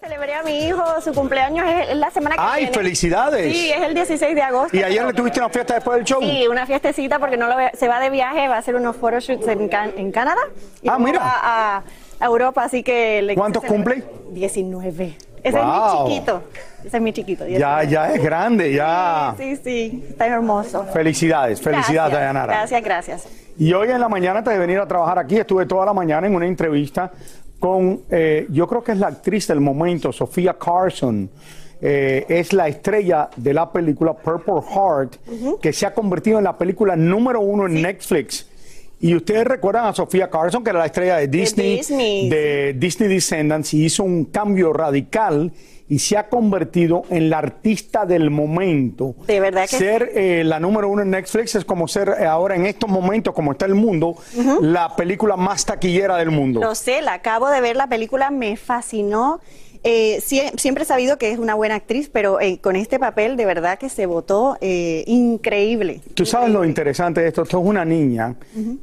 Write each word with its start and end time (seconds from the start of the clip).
Celebré 0.00 0.32
a 0.34 0.42
mi 0.42 0.64
hijo, 0.66 0.82
su 1.02 1.12
cumpleaños 1.12 1.66
es 1.68 1.94
la 1.94 2.10
semana 2.10 2.34
que 2.34 2.40
¡Ay, 2.42 2.60
viene. 2.62 2.74
felicidades! 2.74 3.52
Sí, 3.52 3.70
es 3.70 3.82
el 3.82 3.94
16 3.94 4.34
de 4.34 4.40
agosto. 4.40 4.74
¿Y 4.74 4.82
ayer 4.82 5.04
le 5.04 5.12
tuviste 5.12 5.40
una 5.40 5.50
fiesta 5.50 5.74
después 5.74 5.96
del 5.98 6.06
show? 6.06 6.22
Sí, 6.22 6.46
una 6.50 6.64
fiestecita 6.64 7.18
porque 7.18 7.36
no 7.36 7.46
lo 7.48 7.54
ve- 7.56 7.70
se 7.74 7.86
va 7.86 8.00
de 8.00 8.08
viaje, 8.08 8.48
va 8.48 8.54
a 8.54 8.58
hacer 8.60 8.76
unos 8.76 8.96
photoshoots 8.96 9.46
en, 9.48 9.68
Can- 9.68 9.92
en 9.98 10.10
Canadá. 10.10 10.40
Y 10.80 10.88
Ah, 10.88 10.98
mira. 10.98 11.20
a, 11.22 11.82
a 12.18 12.24
Europa, 12.24 12.64
así 12.64 12.82
que... 12.82 13.20
Le 13.20 13.34
¿Cuántos 13.34 13.62
cumple? 13.62 14.02
19. 14.30 15.16
Ese 15.42 15.58
Wow. 15.58 15.66
es 15.68 15.92
mi 15.92 16.08
chiquito. 16.14 16.42
Ese 16.82 16.96
es 16.96 17.02
mi 17.02 17.12
chiquito. 17.12 17.46
Ya, 17.46 17.80
19. 17.80 17.88
ya 17.90 18.12
es 18.14 18.22
grande, 18.22 18.72
ya. 18.72 19.34
Sí, 19.36 19.56
sí, 19.56 20.04
está 20.08 20.26
hermoso. 20.28 20.86
Felicidades, 20.94 21.60
felicidades, 21.60 21.94
Gracias, 21.94 22.12
Dayanara. 22.12 22.52
Gracias, 22.54 22.82
gracias. 22.82 23.28
Y 23.58 23.70
hoy 23.74 23.90
en 23.90 24.00
la 24.00 24.08
mañana, 24.08 24.38
antes 24.38 24.54
de 24.54 24.58
venir 24.58 24.78
a 24.78 24.88
trabajar 24.88 25.18
aquí, 25.18 25.36
estuve 25.36 25.66
toda 25.66 25.84
la 25.84 25.92
mañana 25.92 26.26
en 26.26 26.34
una 26.34 26.46
entrevista 26.46 27.10
con, 27.60 28.00
eh, 28.10 28.46
yo 28.50 28.66
creo 28.66 28.82
que 28.82 28.92
es 28.92 28.98
la 28.98 29.08
actriz 29.08 29.46
del 29.46 29.60
momento, 29.60 30.12
Sofía 30.12 30.56
Carson. 30.58 31.30
Eh, 31.82 32.26
es 32.28 32.52
la 32.52 32.68
estrella 32.68 33.30
de 33.36 33.54
la 33.54 33.70
película 33.72 34.12
Purple 34.12 34.60
Heart, 34.68 35.60
que 35.62 35.72
se 35.72 35.86
ha 35.86 35.94
convertido 35.94 36.38
en 36.38 36.44
la 36.44 36.58
película 36.58 36.96
número 36.96 37.40
uno 37.40 37.66
en 37.66 37.80
Netflix. 37.80 38.46
Y 39.00 39.14
ustedes 39.14 39.46
recuerdan 39.46 39.86
a 39.86 39.94
Sofía 39.94 40.28
Carson, 40.28 40.62
que 40.62 40.70
era 40.70 40.80
la 40.80 40.86
estrella 40.86 41.16
de 41.16 41.28
Disney, 41.28 41.76
Disney, 41.76 42.28
de 42.28 42.74
Disney 42.76 43.08
Descendants, 43.08 43.72
y 43.72 43.84
hizo 43.86 44.04
un 44.04 44.26
cambio 44.26 44.74
radical 44.74 45.52
y 45.90 45.98
se 45.98 46.16
ha 46.16 46.28
convertido 46.30 47.02
en 47.10 47.28
la 47.28 47.36
artista 47.38 48.06
del 48.06 48.30
momento. 48.30 49.14
De 49.26 49.40
verdad 49.40 49.62
que 49.68 49.76
Ser 49.76 50.10
eh, 50.14 50.42
la 50.44 50.58
número 50.58 50.88
uno 50.88 51.02
en 51.02 51.10
Netflix 51.10 51.54
es 51.56 51.64
como 51.66 51.86
ser 51.88 52.08
eh, 52.18 52.24
ahora 52.24 52.56
en 52.56 52.64
estos 52.64 52.88
momentos, 52.88 53.34
como 53.34 53.52
está 53.52 53.66
el 53.66 53.74
mundo, 53.74 54.14
la 54.62 54.96
película 54.96 55.36
más 55.36 55.66
taquillera 55.66 56.16
del 56.16 56.30
mundo. 56.30 56.60
Lo 56.60 56.74
sé, 56.74 57.02
la 57.02 57.12
acabo 57.14 57.48
de 57.50 57.60
ver, 57.60 57.76
la 57.76 57.88
película 57.88 58.30
me 58.30 58.56
fascinó. 58.56 59.40
Eh, 59.82 60.18
sie- 60.20 60.52
siempre 60.58 60.84
he 60.84 60.86
sabido 60.86 61.16
que 61.18 61.32
es 61.32 61.38
una 61.38 61.54
buena 61.54 61.74
actriz, 61.74 62.10
pero 62.12 62.38
eh, 62.38 62.58
con 62.60 62.76
este 62.76 62.98
papel 62.98 63.36
de 63.38 63.46
verdad 63.46 63.78
que 63.78 63.88
se 63.88 64.04
votó 64.06 64.58
eh, 64.60 65.04
increíble. 65.06 66.02
Tú 66.14 66.24
sabes 66.26 66.50
lo 66.50 66.64
interesante 66.64 67.22
de 67.22 67.28
esto, 67.28 67.42
esto 67.42 67.58
es 67.58 67.64
una 67.66 67.84
niña 67.84 68.36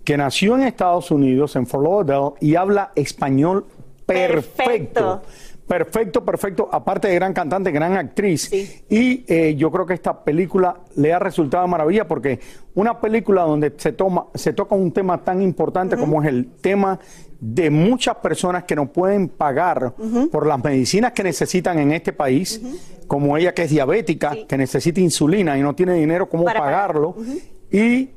que 0.04 0.18
nació 0.18 0.56
en 0.56 0.64
Estados 0.64 1.10
Unidos, 1.12 1.56
en 1.56 1.68
Fort 1.68 1.84
Lauderdale, 1.84 2.32
y 2.42 2.56
habla 2.56 2.92
español 2.96 3.66
perfecto. 4.08 5.22
Perfecto. 5.22 5.22
Perfecto, 5.68 6.24
perfecto. 6.24 6.70
Aparte 6.72 7.10
de 7.10 7.16
gran 7.16 7.34
cantante, 7.34 7.72
gran 7.72 7.98
actriz. 7.98 8.52
Y 8.90 9.26
eh, 9.28 9.56
yo 9.58 9.70
creo 9.70 9.86
que 9.86 9.94
esta 9.94 10.24
película 10.24 10.78
le 10.96 11.14
ha 11.14 11.20
resultado 11.20 11.64
de 11.66 11.70
maravilla 11.70 12.08
porque 12.08 12.40
una 12.76 13.00
película 13.02 13.42
donde 13.42 13.74
se, 13.78 13.92
toma, 13.92 14.28
se 14.34 14.54
toca 14.54 14.76
un 14.76 14.92
tema 14.92 15.24
tan 15.24 15.42
importante 15.42 15.98
como 15.98 16.22
es 16.22 16.30
el 16.30 16.48
tema 16.62 17.00
de 17.40 17.70
muchas 17.70 18.16
personas 18.16 18.64
que 18.64 18.76
no 18.76 18.92
pueden 18.92 19.28
pagar 19.30 19.94
por 20.32 20.48
las 20.48 20.64
medicinas 20.64 21.12
que 21.12 21.24
necesitan 21.24 21.78
en 21.80 21.92
este 21.92 22.14
país, 22.14 22.62
como 23.08 23.38
ella 23.38 23.54
que 23.54 23.64
es 23.64 23.70
diabética, 23.70 24.36
que 24.48 24.58
necesita 24.58 25.02
insulina 25.02 25.58
y 25.58 25.62
no 25.62 25.76
tiene 25.76 25.94
dinero 25.96 26.30
cómo 26.30 26.46
Para 26.46 26.60
pagar. 26.60 26.88
pagarlo. 26.94 27.16
Y 27.72 28.10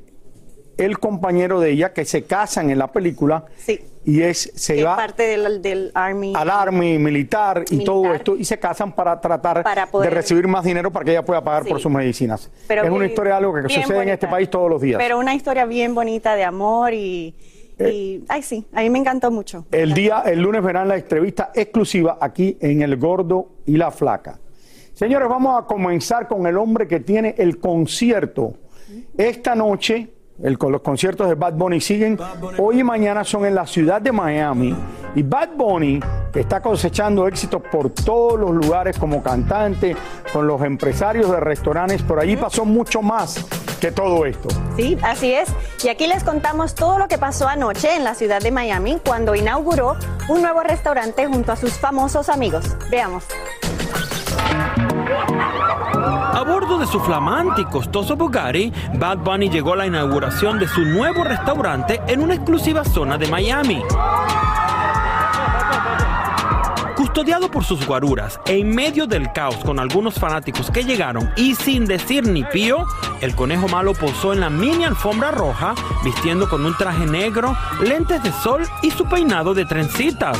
el 0.78 0.98
compañero 0.98 1.60
de 1.60 1.72
ella 1.72 1.92
que 1.92 2.04
se 2.04 2.22
casan 2.22 2.70
en 2.70 2.78
la 2.78 2.90
película 2.92 3.44
Sí. 3.56 3.80
Y 4.04 4.22
es 4.22 4.50
se 4.54 4.76
Que 4.76 4.84
va 4.84 4.96
parte 4.96 5.24
del, 5.24 5.60
del 5.60 5.90
Army. 5.94 6.32
al 6.34 6.48
army 6.50 6.98
militar 6.98 7.64
y 7.70 7.84
todo 7.84 8.14
esto 8.14 8.36
y 8.36 8.44
se 8.44 8.58
casan 8.58 8.92
para 8.92 9.20
tratar 9.20 9.62
Para 9.62 9.86
poder- 9.86 10.08
de 10.10 10.16
recibir 10.16 10.48
más 10.48 10.64
dinero 10.64 10.90
para 10.90 11.04
que 11.04 11.10
ella 11.10 11.24
pueda 11.24 11.42
pagar 11.44 11.64
Sí. 11.64 11.68
por 11.70 11.80
sus 11.80 11.92
medicinas. 11.92 12.50
Pero 12.66 12.82
es 12.84 12.90
una 12.90 13.06
historia 13.06 13.36
algo 13.36 13.52
que 13.54 13.62
sucede 13.68 14.02
en 14.02 14.08
este 14.08 14.26
país 14.26 14.48
todos 14.48 14.70
los 14.70 14.80
días. 14.80 14.98
Pero 14.98 15.18
una 15.18 15.34
historia 15.34 15.64
bien 15.66 15.94
bonita 15.94 16.34
de 16.34 16.44
amor 16.44 16.94
y, 16.94 17.34
Eh. 17.78 17.90
y- 17.92 18.24
ay 18.28 18.42
sí, 18.42 18.66
a 18.72 18.80
mí 18.80 18.88
me 18.90 18.98
encantó 18.98 19.30
mucho. 19.30 19.66
El 19.70 19.92
día, 19.94 20.22
el 20.26 20.40
lunes 20.40 20.62
verán 20.62 20.88
la 20.88 20.96
entrevista 20.96 21.50
exclusiva 21.54 22.16
aquí 22.20 22.56
en 22.60 22.82
El 22.82 22.96
Gordo 22.96 23.48
y 23.66 23.76
la 23.76 23.90
Flaca. 23.90 24.38
Señores, 24.94 25.28
vamos 25.28 25.62
a 25.62 25.66
comenzar 25.66 26.26
con 26.28 26.46
el 26.46 26.56
hombre 26.58 26.86
que 26.88 27.00
tiene 27.00 27.34
el 27.38 27.58
concierto. 27.58 28.54
Esta 29.16 29.54
noche, 29.54 30.08
el, 30.42 30.58
con 30.58 30.72
los 30.72 30.80
conciertos 30.80 31.28
de 31.28 31.34
Bad 31.34 31.54
Bunny 31.54 31.80
siguen. 31.80 32.18
Hoy 32.58 32.80
y 32.80 32.84
mañana 32.84 33.24
son 33.24 33.44
en 33.44 33.54
la 33.54 33.66
ciudad 33.66 34.00
de 34.00 34.12
Miami. 34.12 34.74
Y 35.14 35.22
Bad 35.22 35.50
Bunny, 35.56 36.00
que 36.32 36.40
está 36.40 36.60
cosechando 36.60 37.26
éxitos 37.26 37.62
por 37.70 37.90
todos 37.90 38.38
los 38.38 38.52
lugares 38.52 38.98
como 38.98 39.22
cantante, 39.22 39.96
con 40.32 40.46
los 40.46 40.62
empresarios 40.62 41.30
de 41.30 41.40
restaurantes, 41.40 42.02
por 42.02 42.20
allí 42.20 42.36
pasó 42.36 42.64
mucho 42.64 43.02
más 43.02 43.44
que 43.80 43.90
todo 43.90 44.24
esto. 44.26 44.48
Sí, 44.76 44.96
así 45.02 45.32
es. 45.32 45.48
Y 45.82 45.88
aquí 45.88 46.06
les 46.06 46.22
contamos 46.22 46.74
todo 46.74 46.98
lo 46.98 47.08
que 47.08 47.18
pasó 47.18 47.48
anoche 47.48 47.96
en 47.96 48.04
la 48.04 48.14
ciudad 48.14 48.40
de 48.40 48.52
Miami 48.52 49.00
cuando 49.04 49.34
inauguró 49.34 49.96
un 50.28 50.42
nuevo 50.42 50.60
restaurante 50.60 51.26
junto 51.26 51.52
a 51.52 51.56
sus 51.56 51.72
famosos 51.72 52.28
amigos. 52.28 52.76
Veamos. 52.90 53.24
A 56.02 56.42
bordo 56.46 56.78
de 56.78 56.86
su 56.86 56.98
flamante 57.00 57.60
y 57.62 57.64
costoso 57.66 58.16
Bugatti, 58.16 58.72
Bad 58.94 59.18
Bunny 59.18 59.50
llegó 59.50 59.74
a 59.74 59.76
la 59.76 59.86
inauguración 59.86 60.58
de 60.58 60.66
su 60.66 60.80
nuevo 60.82 61.24
restaurante 61.24 62.00
en 62.06 62.22
una 62.22 62.34
exclusiva 62.34 62.84
zona 62.84 63.18
de 63.18 63.28
Miami. 63.28 63.82
Custodiado 66.96 67.50
por 67.50 67.64
sus 67.64 67.86
guaruras 67.86 68.40
en 68.46 68.74
medio 68.74 69.06
del 69.06 69.32
caos 69.32 69.56
con 69.56 69.78
algunos 69.78 70.14
fanáticos 70.14 70.70
que 70.70 70.84
llegaron 70.84 71.30
y 71.36 71.54
sin 71.54 71.84
decir 71.84 72.26
ni 72.26 72.44
pío, 72.44 72.86
el 73.20 73.34
conejo 73.34 73.68
malo 73.68 73.92
posó 73.92 74.32
en 74.32 74.40
la 74.40 74.48
mini 74.48 74.84
alfombra 74.84 75.30
roja, 75.30 75.74
vistiendo 76.02 76.48
con 76.48 76.64
un 76.64 76.76
traje 76.76 77.04
negro, 77.04 77.54
lentes 77.82 78.22
de 78.22 78.32
sol 78.32 78.62
y 78.82 78.90
su 78.90 79.04
peinado 79.06 79.52
de 79.52 79.66
trencitas. 79.66 80.38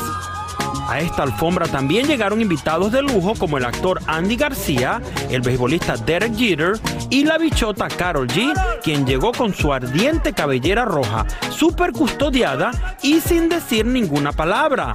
A 0.87 0.99
esta 0.99 1.23
alfombra 1.23 1.67
también 1.67 2.07
llegaron 2.07 2.41
invitados 2.41 2.91
de 2.91 3.01
lujo 3.01 3.33
como 3.35 3.57
el 3.57 3.65
actor 3.65 4.01
Andy 4.07 4.35
García, 4.35 5.01
el 5.29 5.41
beisbolista 5.41 5.95
Derek 5.95 6.35
Jeter 6.35 6.73
y 7.09 7.23
la 7.23 7.37
bichota 7.37 7.87
Carol 7.87 8.27
G, 8.27 8.53
quien 8.83 9.05
llegó 9.05 9.31
con 9.31 9.53
su 9.53 9.73
ardiente 9.73 10.33
cabellera 10.33 10.85
roja, 10.85 11.25
súper 11.49 11.91
custodiada 11.91 12.71
y 13.01 13.19
sin 13.19 13.49
decir 13.49 13.85
ninguna 13.85 14.31
palabra. 14.31 14.93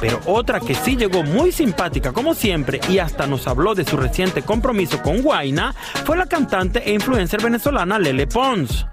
Pero 0.00 0.20
otra 0.26 0.60
que 0.60 0.74
sí 0.74 0.96
llegó 0.96 1.22
muy 1.22 1.52
simpática 1.52 2.12
como 2.12 2.34
siempre 2.34 2.80
y 2.88 2.98
hasta 2.98 3.26
nos 3.26 3.46
habló 3.46 3.74
de 3.74 3.84
su 3.84 3.96
reciente 3.96 4.42
compromiso 4.42 5.02
con 5.02 5.22
Guaina 5.22 5.74
fue 6.04 6.16
la 6.16 6.26
cantante 6.26 6.82
e 6.84 6.92
influencer 6.92 7.42
venezolana 7.42 7.98
Lele 7.98 8.26
Pons. 8.26 8.86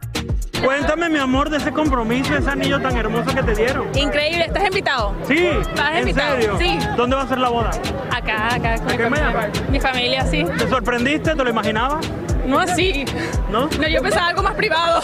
Cuéntame, 0.64 1.10
mi 1.10 1.20
amor, 1.20 1.50
de 1.50 1.58
ese 1.58 1.72
compromiso, 1.72 2.36
ese 2.36 2.50
anillo 2.50 2.82
tan 2.82 2.96
hermoso 2.98 3.34
que 3.34 3.44
te 3.44 3.56
dieron. 3.56 3.88
Increíble, 3.96 4.46
¿estás 4.46 4.66
invitado? 4.66 5.14
Sí. 5.28 5.38
¿Estás 5.46 5.92
¿En 5.94 6.00
invitado? 6.00 6.36
serio? 6.36 6.58
Sí. 6.60 6.80
¿Dónde 6.96 7.16
va 7.16 7.22
a 7.24 7.28
ser 7.28 7.38
la 7.38 7.50
boda? 7.50 7.72
Acá, 8.12 8.56
acá. 8.56 8.78
Con 8.80 8.90
¿En 8.92 8.98
qué 8.98 9.10
mi, 9.10 9.18
familia. 9.18 9.52
Mi 9.70 9.80
familia, 9.80 10.26
sí. 10.26 10.44
¿Te 10.58 10.68
sorprendiste? 10.68 11.36
¿Te 11.36 11.44
lo 11.44 11.50
imaginabas? 11.50 12.06
No 12.46 12.60
así. 12.60 13.06
¿No? 13.52 13.70
No, 13.80 13.88
yo 13.88 14.02
pensaba 14.02 14.28
algo 14.28 14.42
más 14.44 14.56
privado. 14.56 15.02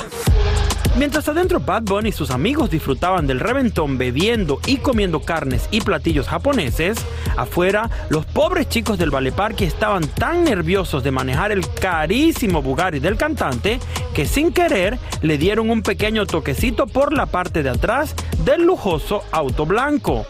Mientras 0.95 1.27
adentro 1.27 1.59
Bad 1.59 1.83
Bunny 1.83 2.09
y 2.09 2.11
sus 2.11 2.29
amigos 2.29 2.69
disfrutaban 2.69 3.25
del 3.25 3.39
reventón 3.39 3.97
bebiendo 3.97 4.59
y 4.67 4.77
comiendo 4.77 5.21
carnes 5.21 5.67
y 5.71 5.81
platillos 5.81 6.27
japoneses, 6.27 6.99
afuera 7.35 7.89
los 8.09 8.27
pobres 8.27 8.69
chicos 8.69 8.99
del 8.99 9.09
Vale 9.09 9.31
Parque 9.31 9.65
estaban 9.65 10.07
tan 10.07 10.43
nerviosos 10.43 11.03
de 11.03 11.09
manejar 11.09 11.51
el 11.51 11.67
carísimo 11.67 12.61
Bugatti 12.61 12.99
del 12.99 13.17
cantante 13.17 13.79
que 14.13 14.27
sin 14.27 14.53
querer 14.53 14.99
le 15.23 15.39
dieron 15.39 15.71
un 15.71 15.81
pequeño 15.81 16.27
toquecito 16.27 16.85
por 16.85 17.11
la 17.11 17.25
parte 17.25 17.63
de 17.63 17.69
atrás 17.69 18.13
del 18.45 18.63
lujoso 18.63 19.23
auto 19.31 19.65
blanco. 19.65 20.27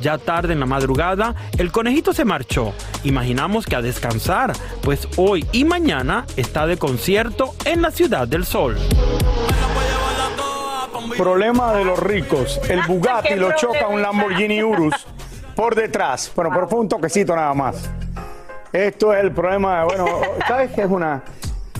Ya 0.00 0.18
tarde 0.18 0.52
en 0.52 0.60
la 0.60 0.66
madrugada, 0.66 1.34
el 1.58 1.72
conejito 1.72 2.12
se 2.12 2.24
marchó. 2.24 2.72
Imaginamos 3.02 3.66
que 3.66 3.74
a 3.74 3.82
descansar, 3.82 4.52
pues 4.82 5.08
hoy 5.16 5.44
y 5.50 5.64
mañana 5.64 6.26
está 6.36 6.66
de 6.66 6.76
concierto 6.76 7.54
en 7.64 7.82
la 7.82 7.90
Ciudad 7.90 8.28
del 8.28 8.44
Sol. 8.44 8.76
Problema 11.16 11.72
de 11.74 11.84
los 11.84 11.98
ricos. 11.98 12.60
El 12.68 12.82
Bugatti 12.82 13.34
lo 13.34 13.52
choca 13.52 13.88
un 13.88 14.02
Lamborghini 14.02 14.62
Urus 14.62 15.06
por 15.54 15.74
detrás. 15.74 16.30
Bueno, 16.34 16.50
pero 16.54 16.68
fue 16.68 16.80
un 16.80 16.88
toquecito 16.88 17.34
nada 17.34 17.54
más. 17.54 17.90
Esto 18.72 19.12
es 19.14 19.22
el 19.22 19.32
problema. 19.32 19.84
Bueno, 19.84 20.06
¿sabes 20.46 20.70
qué 20.72 20.82
es 20.82 20.88
una.? 20.88 21.22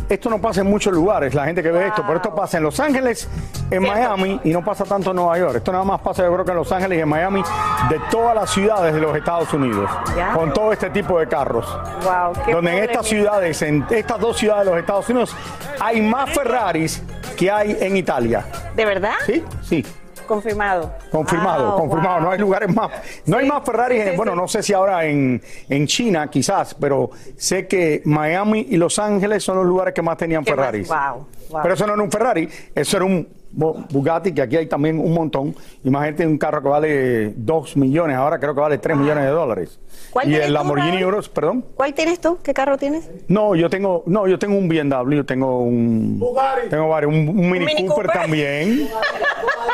Esto 0.09 0.31
no 0.31 0.41
pasa 0.41 0.61
en 0.61 0.71
muchos 0.71 0.93
lugares, 0.93 1.35
la 1.35 1.47
gente 1.47 1.65
que 1.65 1.71
ve 1.73 1.89
esto, 1.89 2.03
pero 2.03 2.19
esto 2.19 2.33
pasa 2.33 2.59
en 2.59 2.63
Los 2.63 2.79
Ángeles, 2.79 3.29
en 3.73 3.83
Miami 3.83 4.41
y 4.45 4.51
no 4.51 4.65
pasa 4.65 4.85
tanto 4.85 5.11
en 5.11 5.17
Nueva 5.17 5.37
York. 5.37 5.57
Esto 5.57 5.73
nada 5.73 5.83
más 5.83 6.01
pasa, 6.01 6.23
yo 6.23 6.33
creo 6.33 6.45
que 6.45 6.53
en 6.53 6.57
Los 6.59 6.71
Ángeles 6.71 6.99
y 6.99 7.01
en 7.01 7.09
Miami, 7.09 7.43
de 7.91 8.01
todas 8.09 8.33
las 8.33 8.51
ciudades 8.51 8.95
de 8.95 9.01
los 9.01 9.17
Estados 9.17 9.53
Unidos, 9.53 9.91
con 10.33 10.53
todo 10.53 10.73
este 10.73 10.91
tipo 10.91 11.19
de 11.19 11.27
carros. 11.27 11.67
Wow, 12.05 12.45
qué 12.45 12.53
donde 12.53 12.79
en 12.79 12.85
estas 12.85 13.05
ciudades, 13.05 13.61
en 13.63 13.85
estas 13.91 14.21
dos 14.21 14.37
ciudades 14.37 14.67
de 14.67 14.71
los 14.71 14.81
Estados 14.81 15.09
Unidos, 15.09 15.35
hay 15.81 16.01
más 16.01 16.31
Ferraris 16.31 17.03
que 17.37 17.51
hay 17.51 17.77
en 17.81 17.97
Italia. 17.97 18.45
¿De 18.75 18.85
verdad? 18.85 19.15
Sí, 19.27 19.45
sí. 19.63 19.85
Confirmado. 20.27 20.93
Confirmado, 21.13 21.69
Wow, 21.71 21.79
confirmado. 21.79 22.15
wow. 22.17 22.25
No 22.25 22.31
hay 22.33 22.39
lugares 22.41 22.75
más. 22.75 22.91
No 23.27 23.37
hay 23.37 23.47
más 23.47 23.63
Ferraris. 23.65 24.03
en- 24.03 24.11
sí, 24.11 24.17
bueno, 24.17 24.33
sí. 24.33 24.39
no 24.39 24.49
sé 24.49 24.63
si 24.63 24.73
ahora 24.73 25.05
en, 25.05 25.41
en 25.69 25.87
China, 25.87 26.29
quizás, 26.29 26.75
pero 26.75 27.11
sé 27.37 27.69
que 27.69 28.03
Miami 28.07 28.67
y 28.71 28.77
Los 28.77 28.99
Ángeles 28.99 29.45
son 29.45 29.59
los 29.59 29.67
lugares 29.67 29.95
que 29.95 30.03
más 30.03 30.17
tenían 30.17 30.45
Ferraris. 30.45 30.89
Wow, 30.89 31.27
wow. 31.51 31.61
Pero 31.63 31.75
eso 31.75 31.87
no 31.87 31.95
era 31.95 32.03
un 32.03 32.11
Ferrari, 32.11 32.49
eso 32.75 32.97
era 32.97 33.07
un 33.07 33.29
Bugatti, 33.57 34.35
que 34.35 34.43
aquí 34.43 34.57
hay 34.57 34.67
también 34.67 34.99
un 34.99 35.13
montón. 35.15 35.55
Imagínate 35.83 36.27
un 36.27 36.37
carro 36.39 36.63
que 36.63 36.69
vale 36.69 37.33
2 37.37 37.77
millones, 37.79 38.17
ahora 38.17 38.39
creo 38.39 38.55
que 38.55 38.61
vale 38.61 38.79
3 38.79 38.97
millones 38.97 39.25
de 39.25 39.31
dólares. 39.31 39.79
¿Cuál 40.11 40.27
y 40.27 40.31
tienes 40.31 40.47
el 40.49 40.53
tú, 40.53 40.59
Lamborghini? 40.59 40.99
Euros, 40.99 41.29
perdón. 41.29 41.65
¿Cuál 41.75 41.95
tienes 41.95 42.21
tú? 42.21 42.39
¿Qué 42.43 42.53
carro 42.55 42.77
tienes? 42.77 43.09
No, 43.29 43.55
yo 43.55 43.71
tengo, 43.71 44.03
no, 44.07 44.27
yo 44.27 44.39
tengo 44.39 44.57
un 44.59 44.69
BMW, 44.69 45.23
tengo 45.23 45.61
un, 45.61 46.23
tengo 46.71 46.89
varios, 46.89 47.13
un, 47.13 47.29
un 47.31 47.51
Mini, 47.51 47.65
Mini 47.65 47.87
Cooper, 47.87 48.07
Cooper. 48.07 48.21
también. 48.21 48.89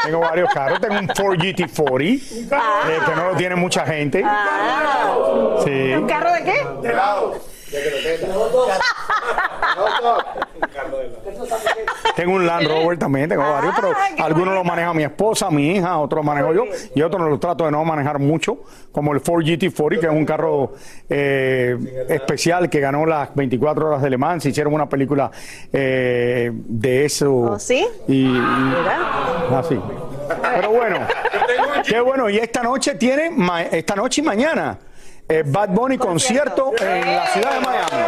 tengo 0.05 0.21
varios 0.21 0.49
carros, 0.55 0.81
tengo 0.81 0.99
un 1.01 1.09
Ford 1.09 1.37
GT40, 1.39 2.03
eh, 2.03 2.19
que 3.05 3.17
no 3.17 3.31
lo 3.31 3.37
tiene 3.37 3.57
mucha 3.57 3.85
gente. 3.85 4.23
Ah, 4.25 5.59
Sí. 5.65 5.93
¿Un 5.93 6.07
carro 6.07 6.33
de 6.33 6.45
qué? 6.45 6.53
Tengo 12.17 12.35
un 12.35 12.47
Land 12.47 12.67
Rover 12.69 12.99
también, 12.99 13.29
tengo 13.29 13.43
varios, 13.43 13.75
pero 13.75 13.93
Ah, 13.93 14.25
algunos 14.25 14.49
lo 14.49 14.61
bonito. 14.61 14.65
maneja 14.65 14.95
mi 14.95 15.03
esposa, 15.03 15.51
mi 15.51 15.77
hija, 15.77 15.99
otros 15.99 16.19
lo 16.19 16.23
manejo 16.25 16.53
yo, 16.55 16.65
y 16.95 17.03
otros 17.03 17.29
los 17.29 17.41
trato 17.41 17.65
de 17.65 17.71
no 17.71 17.85
manejar 17.85 18.19
mucho, 18.19 18.59
como 18.91 19.13
el 19.13 19.21
Ford 19.21 19.43
GT40, 19.45 20.01
que 20.01 20.07
es 20.07 20.13
un 20.13 20.25
carro 20.27 20.73
eh, 21.09 22.07
especial 22.09 22.69
que 22.69 22.81
ganó 22.81 23.07
las 23.07 23.35
24 23.35 23.89
horas 23.89 24.03
de 24.03 24.11
Le 24.11 24.19
Mans, 24.19 24.45
hicieron 24.47 24.75
una 24.75 24.89
película 24.89 25.31
eh, 25.73 26.51
de 26.53 27.05
eso. 27.05 27.33
¿Oh, 27.33 27.59
sí? 27.59 27.87
Y, 28.09 28.37
así. 29.55 29.81
Pero 30.43 30.71
bueno, 30.71 30.99
qué 31.87 32.01
bueno, 32.01 32.29
y 32.31 32.39
esta 32.39 32.63
noche 32.63 32.95
tiene, 32.95 33.31
esta 33.71 33.95
noche 33.95 34.21
y 34.21 34.25
mañana, 34.25 34.79
eh, 35.29 35.43
Bad 35.47 35.71
Bunny 35.71 35.99
concierto 35.99 36.73
en 36.81 37.17
la 37.17 37.27
ciudad 37.29 37.55
de 37.55 37.61
Miami. 37.61 38.07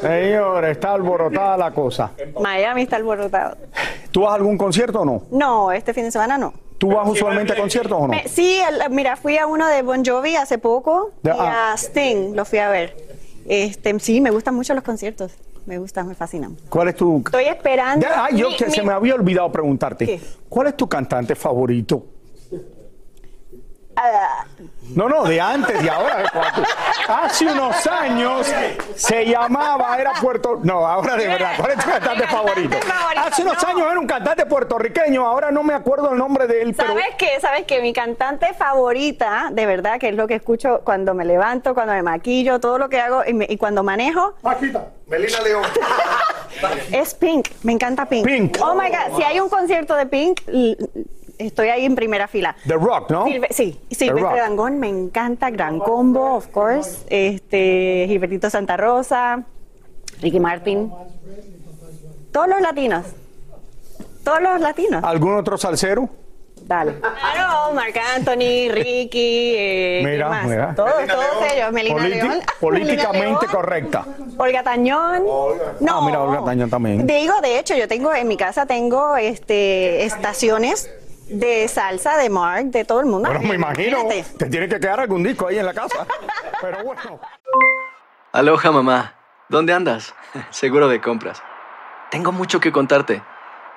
Señor, 0.00 0.64
está 0.64 0.92
alborotada 0.94 1.56
la 1.56 1.70
cosa. 1.70 2.10
Miami 2.40 2.82
está 2.82 2.96
alborotado. 2.96 3.56
¿Tú 4.10 4.22
vas 4.22 4.32
a 4.32 4.34
algún 4.36 4.58
concierto 4.58 5.00
o 5.00 5.04
no? 5.04 5.22
No, 5.30 5.72
este 5.72 5.94
fin 5.94 6.04
de 6.04 6.10
semana 6.10 6.38
no. 6.38 6.52
¿Tú 6.78 6.88
vas 6.88 7.08
usualmente 7.08 7.52
a 7.52 7.56
conciertos 7.56 7.92
o 7.96 8.02
no? 8.02 8.08
Me- 8.08 8.26
sí, 8.28 8.60
el- 8.60 8.90
mira, 8.90 9.16
fui 9.16 9.38
a 9.38 9.46
uno 9.46 9.68
de 9.68 9.82
Bon 9.82 10.04
Jovi 10.04 10.34
hace 10.36 10.58
poco 10.58 11.12
De- 11.22 11.30
y 11.30 11.34
ah. 11.38 11.72
a 11.72 11.76
Sting 11.76 12.34
lo 12.34 12.44
fui 12.44 12.58
a 12.58 12.68
ver. 12.68 12.96
Este, 13.48 13.98
sí, 14.00 14.20
me 14.20 14.30
gustan 14.30 14.54
mucho 14.54 14.74
los 14.74 14.82
conciertos. 14.82 15.32
Me 15.64 15.78
gustan, 15.78 16.08
me 16.08 16.16
fascinan. 16.16 16.56
¿Cuál 16.68 16.88
es 16.88 16.96
tu...? 16.96 17.18
Estoy 17.24 17.44
esperando. 17.44 18.04
Ya, 18.04 18.24
ay, 18.24 18.36
yo 18.36 18.48
mi- 18.50 18.56
que 18.56 18.68
se 18.68 18.82
me 18.82 18.92
había 18.92 19.14
olvidado 19.14 19.50
preguntarte. 19.52 20.06
¿Qué? 20.06 20.20
¿Cuál 20.48 20.66
es 20.68 20.76
tu 20.76 20.88
cantante 20.88 21.36
favorito? 21.36 22.04
No, 24.94 25.08
no, 25.08 25.24
de 25.24 25.40
antes, 25.40 25.82
de 25.82 25.88
ahora. 25.90 26.24
Hace 27.08 27.46
unos 27.46 27.86
años 27.86 28.52
se 28.96 29.24
llamaba, 29.26 29.96
era 29.98 30.12
Puerto... 30.20 30.60
No, 30.62 30.86
ahora 30.86 31.16
de 31.16 31.28
verdad, 31.28 31.52
¿cuál 31.58 31.72
es 31.72 31.78
tu 31.84 31.90
cantante 31.90 32.26
favorito? 32.26 32.76
favorito, 32.78 33.20
Hace 33.24 33.42
unos 33.42 33.62
no. 33.62 33.68
años 33.68 33.86
era 33.90 34.00
un 34.00 34.06
cantante 34.06 34.46
puertorriqueño, 34.46 35.26
ahora 35.26 35.50
no 35.50 35.62
me 35.62 35.74
acuerdo 35.74 36.10
el 36.12 36.18
nombre 36.18 36.46
de 36.46 36.62
él, 36.62 36.74
pero... 36.74 36.88
¿Sabes 36.90 37.04
qué? 37.18 37.28
¿Sabes 37.40 37.64
qué? 37.66 37.80
Mi 37.80 37.92
cantante 37.92 38.52
favorita, 38.54 39.48
de 39.52 39.66
verdad, 39.66 39.98
que 39.98 40.08
es 40.10 40.14
lo 40.14 40.26
que 40.26 40.34
escucho 40.34 40.80
cuando 40.84 41.14
me 41.14 41.24
levanto, 41.24 41.74
cuando 41.74 41.92
me 41.94 42.02
maquillo, 42.02 42.60
todo 42.60 42.78
lo 42.78 42.88
que 42.88 43.00
hago 43.00 43.22
y, 43.26 43.32
me- 43.34 43.46
y 43.48 43.56
cuando 43.56 43.82
manejo, 43.82 44.34
Melina 45.06 45.40
León. 45.42 45.62
es 46.92 47.14
Pink. 47.14 47.48
Me 47.62 47.72
encanta 47.72 48.06
Pink. 48.06 48.26
Pink. 48.26 48.58
Oh 48.62 48.74
my 48.74 48.88
God. 48.88 49.16
Si 49.16 49.22
hay 49.22 49.40
un 49.40 49.48
concierto 49.48 49.94
de 49.94 50.06
Pink, 50.06 50.40
estoy 51.46 51.68
ahí 51.68 51.84
en 51.84 51.94
primera 51.94 52.28
fila. 52.28 52.56
The 52.66 52.74
Rock, 52.74 53.10
¿no? 53.10 53.26
Silve- 53.26 53.48
sí, 53.50 53.80
Silvestre. 53.90 54.40
Dangond 54.40 54.78
me 54.78 54.88
encanta, 54.88 55.50
Gran 55.50 55.78
Combo, 55.78 56.34
of 56.36 56.48
course, 56.48 57.04
este, 57.08 58.04
Gilbertito 58.08 58.48
Santa 58.50 58.76
Rosa, 58.76 59.42
Ricky 60.20 60.40
Martin, 60.40 60.92
todos 62.32 62.48
los 62.48 62.60
latinos, 62.60 63.04
todos 64.24 64.40
los 64.40 64.60
latinos, 64.60 65.02
¿Algún 65.04 65.36
otro 65.36 65.58
salsero? 65.58 66.08
dale. 66.64 66.94
Claro, 67.00 67.74
Marc 67.74 67.98
Anthony, 68.16 68.70
Ricky, 68.70 69.54
eh, 69.56 69.98
¿quién 70.02 70.12
Mira, 70.12 70.28
más? 70.28 70.46
mira. 70.46 70.74
todos, 70.76 70.94
Melina 70.96 71.14
todos 71.14 71.26
León. 71.40 71.52
ellos, 71.54 71.72
Melina 71.72 71.94
Politi- 71.96 72.08
León, 72.14 72.28
Melina 72.28 72.46
políticamente 72.60 73.46
León, 73.46 73.52
correcta. 73.52 74.06
Olga 74.38 74.62
Tañón. 74.62 75.24
No. 75.80 75.98
Ah, 75.98 76.02
mira, 76.06 76.20
Olga 76.22 76.44
Tañón 76.44 76.70
también. 76.70 77.06
Digo, 77.06 77.34
de 77.42 77.58
hecho, 77.58 77.74
yo 77.76 77.88
tengo 77.88 78.14
en 78.14 78.28
mi 78.28 78.36
casa 78.36 78.64
tengo 78.64 79.16
este 79.16 80.04
estaciones 80.04 80.88
de 81.32 81.66
salsa 81.68 82.16
de 82.16 82.30
Mark, 82.30 82.66
de 82.66 82.84
todo 82.84 83.00
el 83.00 83.06
mundo. 83.06 83.28
Bueno, 83.28 83.46
me 83.46 83.54
imagino, 83.54 83.98
te 84.38 84.46
tiene 84.46 84.68
que 84.68 84.78
quedar 84.78 85.00
algún 85.00 85.22
disco 85.22 85.48
ahí 85.48 85.58
en 85.58 85.66
la 85.66 85.74
casa. 85.74 86.06
Pero 86.60 86.84
bueno. 86.84 87.20
Aloha 88.32 88.72
mamá, 88.72 89.14
¿dónde 89.48 89.72
andas? 89.72 90.14
Seguro 90.50 90.88
de 90.88 91.00
compras. 91.00 91.42
Tengo 92.10 92.32
mucho 92.32 92.60
que 92.60 92.72
contarte. 92.72 93.22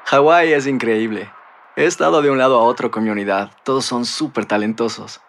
Hawái 0.05 0.53
es 0.53 0.67
increíble. 0.67 1.31
He 1.75 1.85
estado 1.85 2.21
de 2.21 2.29
un 2.29 2.37
lado 2.37 2.59
a 2.59 2.63
otro 2.63 2.91
con 2.91 3.03
mi 3.03 3.09
unidad. 3.09 3.51
Todos 3.63 3.85
son 3.85 4.05
súper 4.05 4.45
talentosos. 4.45 5.21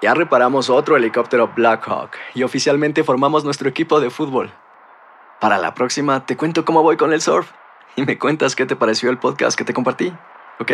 Ya 0.00 0.14
reparamos 0.14 0.70
otro 0.70 0.96
helicóptero 0.96 1.52
Blackhawk 1.54 2.10
y 2.34 2.42
oficialmente 2.42 3.04
formamos 3.04 3.44
nuestro 3.44 3.68
equipo 3.68 4.00
de 4.00 4.10
fútbol. 4.10 4.52
Para 5.40 5.58
la 5.58 5.74
próxima 5.74 6.24
te 6.24 6.36
cuento 6.36 6.64
cómo 6.64 6.82
voy 6.82 6.96
con 6.96 7.12
el 7.12 7.20
surf 7.20 7.50
y 7.96 8.04
me 8.04 8.18
cuentas 8.18 8.54
qué 8.54 8.66
te 8.66 8.76
pareció 8.76 9.10
el 9.10 9.18
podcast 9.18 9.58
que 9.58 9.64
te 9.64 9.74
compartí, 9.74 10.12
¿ok? 10.60 10.72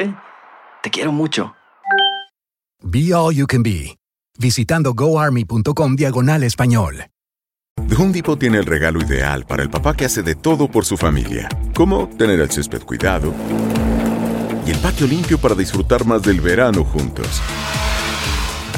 Te 0.85 0.91
quiero 0.91 1.13
mucho. 1.13 1.57
Be 2.83 3.15
All 3.15 3.35
You 3.35 3.47
Can 3.47 3.63
Be, 3.63 3.97
visitando 4.39 4.93
goarmy.com 4.93 5.97
diagonal 5.97 6.43
español. 6.43 7.07
The 7.89 7.95
Home 7.95 8.13
Depot 8.13 8.39
tiene 8.39 8.59
el 8.59 8.67
regalo 8.67 9.01
ideal 9.01 9.47
para 9.47 9.63
el 9.63 9.71
papá 9.71 9.97
que 9.97 10.05
hace 10.05 10.23
de 10.23 10.35
todo 10.35 10.71
por 10.71 10.85
su 10.85 10.99
familia, 10.99 11.49
como 11.75 12.07
tener 12.19 12.39
el 12.39 12.51
césped 12.51 12.83
cuidado 12.83 13.33
y 14.67 14.73
el 14.73 14.79
patio 14.81 15.07
limpio 15.07 15.39
para 15.39 15.55
disfrutar 15.55 16.05
más 16.05 16.21
del 16.21 16.43
verano 16.43 16.85
juntos. 16.85 17.41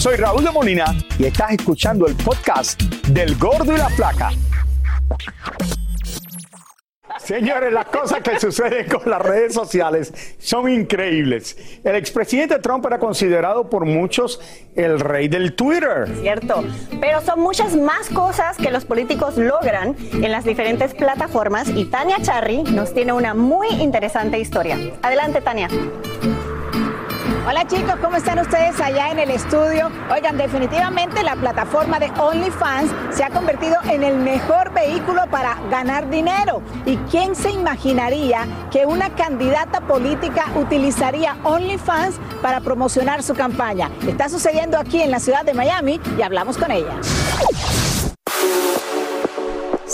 Soy 0.00 0.16
Raúl 0.16 0.42
de 0.42 0.50
Molina 0.50 0.94
y 1.18 1.26
estás 1.26 1.50
escuchando 1.50 2.06
el 2.06 2.14
podcast 2.14 2.80
del 3.08 3.36
Gordo 3.36 3.74
y 3.74 3.76
la 3.76 3.90
Flaca. 3.90 4.30
Señores, 7.18 7.70
las 7.70 7.84
cosas 7.84 8.20
que 8.22 8.40
suceden 8.40 8.88
con 8.88 9.10
las 9.10 9.20
redes 9.20 9.52
sociales 9.52 10.36
son 10.38 10.70
increíbles. 10.70 11.54
El 11.84 11.96
expresidente 11.96 12.58
Trump 12.60 12.86
era 12.86 12.98
considerado 12.98 13.68
por 13.68 13.84
muchos 13.84 14.40
el 14.74 15.00
rey 15.00 15.28
del 15.28 15.54
Twitter. 15.54 16.08
Cierto, 16.22 16.64
pero 16.98 17.20
son 17.20 17.40
muchas 17.40 17.76
más 17.76 18.08
cosas 18.08 18.56
que 18.56 18.70
los 18.70 18.86
políticos 18.86 19.36
logran 19.36 19.94
en 20.14 20.32
las 20.32 20.44
diferentes 20.44 20.94
plataformas 20.94 21.68
y 21.68 21.84
Tania 21.84 22.16
Charry 22.22 22.62
nos 22.62 22.94
tiene 22.94 23.12
una 23.12 23.34
muy 23.34 23.68
interesante 23.68 24.38
historia. 24.38 24.78
Adelante, 25.02 25.42
Tania. 25.42 25.68
Hola 27.46 27.66
chicos, 27.66 27.94
¿cómo 28.02 28.16
están 28.16 28.38
ustedes 28.38 28.78
allá 28.80 29.10
en 29.10 29.18
el 29.18 29.30
estudio? 29.30 29.90
Oigan, 30.12 30.36
definitivamente 30.36 31.22
la 31.22 31.36
plataforma 31.36 31.98
de 31.98 32.10
OnlyFans 32.20 32.92
se 33.12 33.24
ha 33.24 33.30
convertido 33.30 33.76
en 33.90 34.02
el 34.02 34.16
mejor 34.18 34.74
vehículo 34.74 35.22
para 35.30 35.56
ganar 35.70 36.10
dinero. 36.10 36.60
¿Y 36.84 36.96
quién 37.10 37.34
se 37.34 37.50
imaginaría 37.50 38.46
que 38.70 38.84
una 38.84 39.08
candidata 39.14 39.80
política 39.80 40.48
utilizaría 40.54 41.38
OnlyFans 41.42 42.16
para 42.42 42.60
promocionar 42.60 43.22
su 43.22 43.34
campaña? 43.34 43.90
Está 44.06 44.28
sucediendo 44.28 44.78
aquí 44.78 45.00
en 45.00 45.10
la 45.10 45.18
ciudad 45.18 45.42
de 45.42 45.54
Miami 45.54 45.98
y 46.18 46.22
hablamos 46.22 46.58
con 46.58 46.70
ella. 46.70 46.92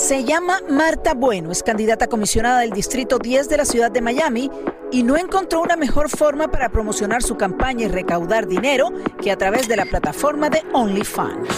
Se 0.06 0.22
llama 0.22 0.60
Marta 0.70 1.14
Bueno, 1.14 1.50
es 1.50 1.64
candidata 1.64 2.06
comisionada 2.06 2.60
del 2.60 2.70
Distrito 2.70 3.18
10 3.18 3.48
de 3.48 3.56
la 3.56 3.64
ciudad 3.64 3.90
de 3.90 4.00
Miami 4.00 4.48
y 4.92 5.02
no 5.02 5.16
encontró 5.16 5.60
una 5.60 5.75
mejor 5.75 6.08
forma 6.08 6.46
para 6.46 6.68
promocionar 6.68 7.25
su 7.25 7.36
campaña 7.36 7.86
y 7.86 7.88
recaudar 7.88 8.46
dinero 8.46 8.92
que 9.20 9.32
a 9.32 9.36
través 9.36 9.66
de 9.66 9.75
la 9.75 9.84
plataforma 9.84 10.48
de 10.48 10.62
OnlyFans. 10.72 11.48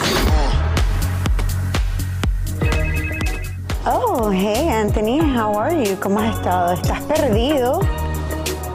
Oh, 3.85 4.31
hey 4.33 4.67
Anthony, 4.71 5.21
how 5.21 5.61
are 5.61 5.85
you? 5.85 6.01
¿Cómo 6.01 6.19
has 6.19 6.35
estado? 6.35 6.73
¿Estás 6.73 7.03
perdido? 7.03 7.81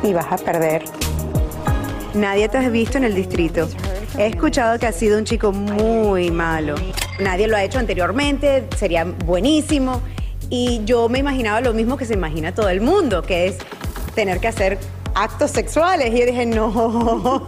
Y 0.04 0.14
vas 0.14 0.32
a 0.32 0.38
perder. 0.38 0.84
Nadie 2.14 2.48
te 2.48 2.60
has 2.60 2.72
visto 2.72 3.00
en 3.00 3.06
el 3.06 3.16
distrito. 3.16 3.68
He 4.20 4.28
escuchado 4.28 4.78
que 4.78 4.86
has 4.86 4.96
sido 4.96 5.18
un 5.18 5.26
chico 5.26 5.52
muy 5.52 6.30
malo. 6.30 6.76
Nadie 7.24 7.48
lo 7.48 7.56
ha 7.56 7.64
hecho 7.64 7.80
anteriormente, 7.80 8.68
sería 8.78 9.06
buenísimo. 9.06 10.02
Y 10.50 10.82
yo 10.84 11.08
me 11.08 11.20
imaginaba 11.20 11.62
lo 11.62 11.74
mismo 11.74 11.96
que 11.96 12.06
se 12.06 12.14
imagina 12.14 12.54
todo 12.54 12.70
el 12.70 12.82
mundo, 12.82 13.22
que 13.22 13.48
es 13.48 13.58
tener 14.14 14.40
que 14.40 14.50
hacer 14.50 14.78
actos 15.16 15.52
sexuales. 15.52 16.14
Y 16.14 16.20
yo 16.20 16.26
dije, 16.26 16.46
no. 16.46 17.46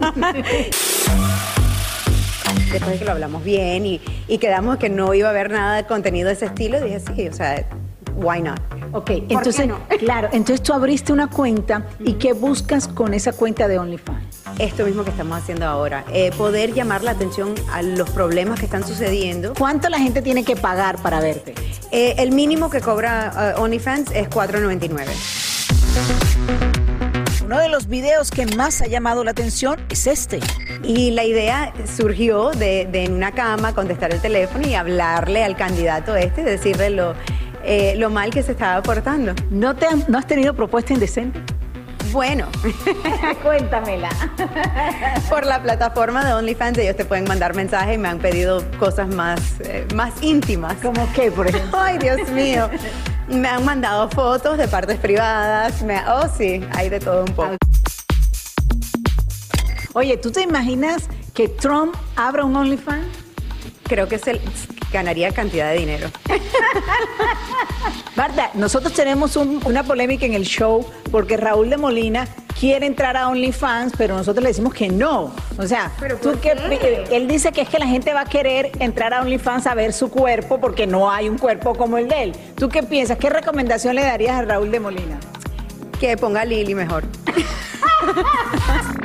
Después 2.72 2.92
de 2.92 2.98
que 2.98 3.04
lo 3.04 3.12
hablamos 3.12 3.44
bien 3.44 3.84
y, 3.86 4.00
y 4.26 4.38
quedamos 4.38 4.78
que 4.78 4.88
no 4.88 5.12
iba 5.14 5.28
a 5.28 5.30
haber 5.30 5.50
nada 5.50 5.76
de 5.76 5.84
contenido 5.84 6.28
de 6.28 6.34
ese 6.34 6.46
estilo, 6.46 6.80
dije, 6.80 7.00
sí, 7.00 7.28
o 7.28 7.32
sea, 7.32 7.68
why 8.16 8.40
not? 8.40 8.60
Ok, 8.96 9.10
entonces, 9.28 9.68
claro, 9.98 10.30
entonces 10.32 10.62
tú 10.62 10.72
abriste 10.72 11.12
una 11.12 11.28
cuenta 11.28 11.86
y 12.00 12.14
¿qué 12.14 12.32
buscas 12.32 12.88
con 12.88 13.12
esa 13.12 13.34
cuenta 13.34 13.68
de 13.68 13.78
OnlyFans? 13.78 14.24
Esto 14.58 14.86
mismo 14.86 15.04
que 15.04 15.10
estamos 15.10 15.36
haciendo 15.36 15.66
ahora, 15.66 16.06
eh, 16.10 16.30
poder 16.38 16.72
llamar 16.72 17.04
la 17.04 17.10
atención 17.10 17.54
a 17.72 17.82
los 17.82 18.08
problemas 18.08 18.58
que 18.58 18.64
están 18.64 18.86
sucediendo. 18.86 19.52
¿Cuánto 19.58 19.90
la 19.90 19.98
gente 19.98 20.22
tiene 20.22 20.44
que 20.44 20.56
pagar 20.56 20.96
para 21.02 21.20
verte? 21.20 21.54
Eh, 21.92 22.14
el 22.16 22.32
mínimo 22.32 22.70
que 22.70 22.80
cobra 22.80 23.54
uh, 23.58 23.62
OnlyFans 23.62 24.12
es 24.12 24.30
4.99. 24.30 25.04
Uno 27.44 27.58
de 27.58 27.68
los 27.68 27.88
videos 27.88 28.30
que 28.30 28.46
más 28.56 28.80
ha 28.80 28.86
llamado 28.86 29.24
la 29.24 29.32
atención 29.32 29.78
es 29.90 30.06
este. 30.06 30.40
Y 30.82 31.10
la 31.10 31.24
idea 31.24 31.74
surgió 31.96 32.50
de, 32.50 32.88
de 32.90 33.04
en 33.04 33.12
una 33.12 33.32
cama 33.32 33.74
contestar 33.74 34.12
el 34.12 34.22
teléfono 34.22 34.66
y 34.66 34.74
hablarle 34.74 35.44
al 35.44 35.54
candidato 35.54 36.16
este, 36.16 36.42
decirle 36.42 36.90
lo, 36.90 37.14
eh, 37.66 37.94
lo 37.96 38.08
mal 38.10 38.30
que 38.30 38.42
se 38.42 38.52
estaba 38.52 38.82
portando. 38.82 39.34
¿No, 39.50 39.74
te 39.74 39.86
han- 39.86 40.04
¿No 40.08 40.18
has 40.18 40.26
tenido 40.26 40.54
propuesta 40.54 40.92
indecente? 40.92 41.40
Bueno, 42.12 42.46
cuéntamela. 43.42 44.08
Por 45.28 45.44
la 45.44 45.60
plataforma 45.62 46.24
de 46.24 46.32
OnlyFans 46.34 46.78
ellos 46.78 46.96
te 46.96 47.04
pueden 47.04 47.24
mandar 47.24 47.54
mensajes 47.54 47.96
y 47.96 47.98
me 47.98 48.08
han 48.08 48.18
pedido 48.20 48.62
cosas 48.78 49.08
más, 49.08 49.40
eh, 49.60 49.86
más 49.94 50.14
íntimas. 50.22 50.74
¿Cómo 50.80 51.06
qué, 51.14 51.30
por 51.30 51.46
ejemplo? 51.48 51.78
Ay, 51.78 51.98
Dios 51.98 52.28
mío. 52.30 52.70
Me 53.28 53.48
han 53.48 53.64
mandado 53.64 54.08
fotos 54.08 54.56
de 54.56 54.68
partes 54.68 54.98
privadas. 54.98 55.82
Me, 55.82 56.00
oh, 56.08 56.28
sí, 56.38 56.64
hay 56.74 56.88
de 56.88 57.00
todo 57.00 57.24
un 57.24 57.34
poco. 57.34 57.56
Oye, 59.94 60.16
¿tú 60.16 60.30
te 60.30 60.42
imaginas 60.42 61.08
que 61.34 61.48
Trump 61.48 61.94
abra 62.14 62.44
un 62.44 62.54
OnlyFans? 62.54 63.06
Creo 63.84 64.06
que 64.08 64.18
se 64.18 64.40
ganaría 64.96 65.30
cantidad 65.32 65.70
de 65.72 65.78
dinero. 65.78 66.08
Marta, 68.16 68.50
nosotros 68.54 68.92
tenemos 68.94 69.36
un- 69.36 69.60
una 69.66 69.82
polémica 69.82 70.24
en 70.26 70.32
el 70.34 70.44
show 70.44 70.84
porque 71.10 71.36
Raúl 71.36 71.68
de 71.70 71.76
Molina 71.76 72.26
quiere 72.58 72.86
entrar 72.86 73.14
a 73.16 73.28
OnlyFans, 73.28 73.92
pero 73.98 74.16
nosotros 74.16 74.42
le 74.42 74.48
decimos 74.48 74.72
que 74.72 74.88
no. 74.88 75.34
O 75.58 75.66
sea, 75.66 75.92
tú 76.22 76.30
por 76.30 76.40
qué 76.40 76.54
qué? 76.56 77.04
pi- 77.08 77.14
él 77.14 77.28
dice 77.28 77.52
que 77.52 77.60
es 77.60 77.68
que 77.68 77.78
la 77.78 77.86
gente 77.86 78.14
va 78.14 78.22
a 78.22 78.24
querer 78.24 78.72
entrar 78.78 79.12
a 79.12 79.20
OnlyFans 79.20 79.66
a 79.66 79.74
ver 79.74 79.92
su 79.92 80.08
cuerpo 80.10 80.58
porque 80.58 80.86
no 80.86 81.10
hay 81.10 81.28
un 81.28 81.36
cuerpo 81.36 81.74
como 81.74 81.98
el 81.98 82.08
de 82.08 82.22
él. 82.22 82.32
¿Tú 82.56 82.70
qué 82.70 82.82
piensas? 82.82 83.18
¿Qué 83.18 83.28
recomendación 83.28 83.94
le 83.94 84.02
darías 84.02 84.36
a 84.36 84.42
Raúl 84.42 84.70
de 84.70 84.80
Molina? 84.80 85.18
Que 86.00 86.16
ponga 86.16 86.40
a 86.40 86.44
Lili 86.46 86.74
mejor. 86.74 87.04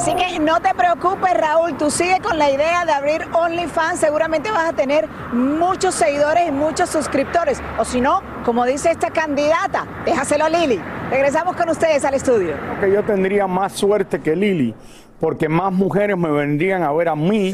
Así 0.00 0.14
que 0.14 0.38
no 0.38 0.60
te 0.62 0.72
preocupes, 0.74 1.34
Raúl, 1.34 1.76
tú 1.76 1.90
sigue 1.90 2.20
con 2.22 2.38
la 2.38 2.50
idea 2.50 2.86
de 2.86 2.92
abrir 2.92 3.26
OnlyFans, 3.34 4.00
seguramente 4.00 4.50
vas 4.50 4.70
a 4.70 4.72
tener 4.72 5.06
muchos 5.30 5.94
seguidores 5.94 6.48
y 6.48 6.50
muchos 6.50 6.88
suscriptores. 6.88 7.60
O 7.78 7.84
si 7.84 8.00
no, 8.00 8.22
como 8.46 8.64
dice 8.64 8.90
esta 8.90 9.10
candidata, 9.10 9.86
déjaselo 10.06 10.46
a 10.46 10.48
Lili. 10.48 10.80
Regresamos 11.10 11.54
con 11.54 11.68
ustedes 11.68 12.02
al 12.06 12.14
estudio. 12.14 12.54
que 12.80 12.90
yo 12.90 13.02
tendría 13.04 13.46
más 13.46 13.74
suerte 13.74 14.22
que 14.22 14.34
Lili, 14.34 14.74
porque 15.20 15.50
más 15.50 15.70
mujeres 15.70 16.16
me 16.16 16.30
vendrían 16.30 16.82
a 16.82 16.92
ver 16.92 17.10
a 17.10 17.14
mí. 17.16 17.52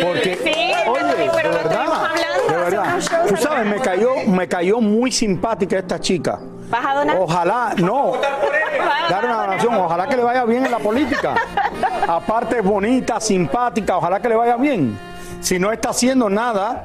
Porque, 0.00 0.38
sí, 0.44 0.72
oye, 0.88 1.00
pero- 1.16 1.32
pero 1.34 1.50
de 1.50 1.56
verdad, 1.56 1.86
hablando 2.06 2.46
de 2.48 2.56
verdad. 2.56 2.98
Tú 3.26 3.36
sabes, 3.36 3.66
me 3.66 3.80
cayó, 3.80 4.10
me 4.28 4.46
cayó 4.46 4.80
muy 4.80 5.10
simpática 5.10 5.76
esta 5.78 5.98
chica. 5.98 6.38
¿Vas 6.70 6.86
a 6.86 6.94
donar? 6.94 7.16
Ojalá, 7.18 7.74
no, 7.78 8.12
dar 9.10 9.24
una 9.24 9.34
donación, 9.46 9.74
ojalá 9.74 10.06
que 10.06 10.16
le 10.16 10.22
vaya 10.22 10.44
bien 10.44 10.64
en 10.64 10.70
la 10.70 10.78
política. 10.78 11.34
Aparte 12.08 12.58
es 12.58 12.64
bonita, 12.64 13.20
simpática, 13.20 13.96
ojalá 13.96 14.20
que 14.20 14.28
le 14.28 14.36
vaya 14.36 14.56
bien. 14.56 14.98
Si 15.40 15.58
no 15.58 15.70
está 15.72 15.90
haciendo 15.90 16.30
nada, 16.30 16.84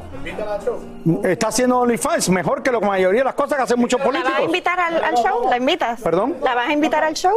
está 1.24 1.48
haciendo 1.48 1.80
OnlyFans, 1.80 2.30
mejor 2.30 2.62
que 2.62 2.72
la 2.72 2.80
mayoría 2.82 3.22
de 3.22 3.26
las 3.26 3.34
cosas 3.36 3.58
que 3.58 3.64
hacen 3.64 3.80
muchos 3.80 4.00
¿La 4.00 4.06
vas 4.06 4.16
a 4.16 4.20
políticos. 4.22 4.46
invitar 4.46 4.80
al, 4.80 5.04
al 5.04 5.16
show? 5.16 5.48
¿La 5.50 5.58
invitas? 5.58 6.02
¿Perdón? 6.02 6.36
¿La 6.44 6.56
vas 6.56 6.68
a 6.68 6.74
invitar 6.74 7.04
al 7.04 7.14
show? 7.14 7.34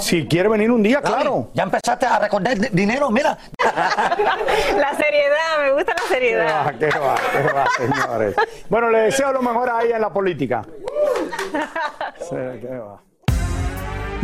Si 0.00 0.26
quiere 0.26 0.48
venir 0.48 0.70
un 0.70 0.82
día, 0.82 1.02
claro. 1.02 1.50
Ya 1.52 1.64
empezaste 1.64 2.06
a 2.06 2.18
recordar 2.18 2.56
di- 2.58 2.68
dinero, 2.72 3.10
mira. 3.10 3.36
La 4.78 4.94
seriedad, 4.94 5.58
me 5.60 5.72
gusta 5.72 5.92
la 5.92 6.00
Qué 6.00 6.08
seriedad. 6.14 6.66
va, 6.66 6.72
qué 6.72 6.86
va, 6.86 7.14
qué 7.30 7.52
va, 7.52 7.66
señores. 7.76 8.34
Bueno, 8.70 8.88
le 8.88 8.98
deseo 9.00 9.30
lo 9.34 9.42
mejor 9.42 9.68
a 9.68 9.82
ella 9.82 9.96
en 9.96 10.00
la 10.00 10.10
política. 10.10 10.62
Sí, 12.18 12.36
qué 12.62 12.78
va. 12.78 12.98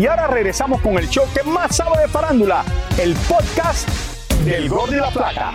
Y 0.01 0.07
ahora 0.07 0.29
regresamos 0.29 0.81
con 0.81 0.97
el 0.97 1.11
show 1.11 1.27
que 1.35 1.43
más 1.43 1.77
sabe 1.77 2.01
de 2.01 2.09
farándula, 2.09 2.65
el 2.99 3.15
podcast 3.29 3.87
del 4.47 4.67
Gordo 4.67 4.95
y 4.95 4.97
la 4.99 5.11
Plata. 5.11 5.53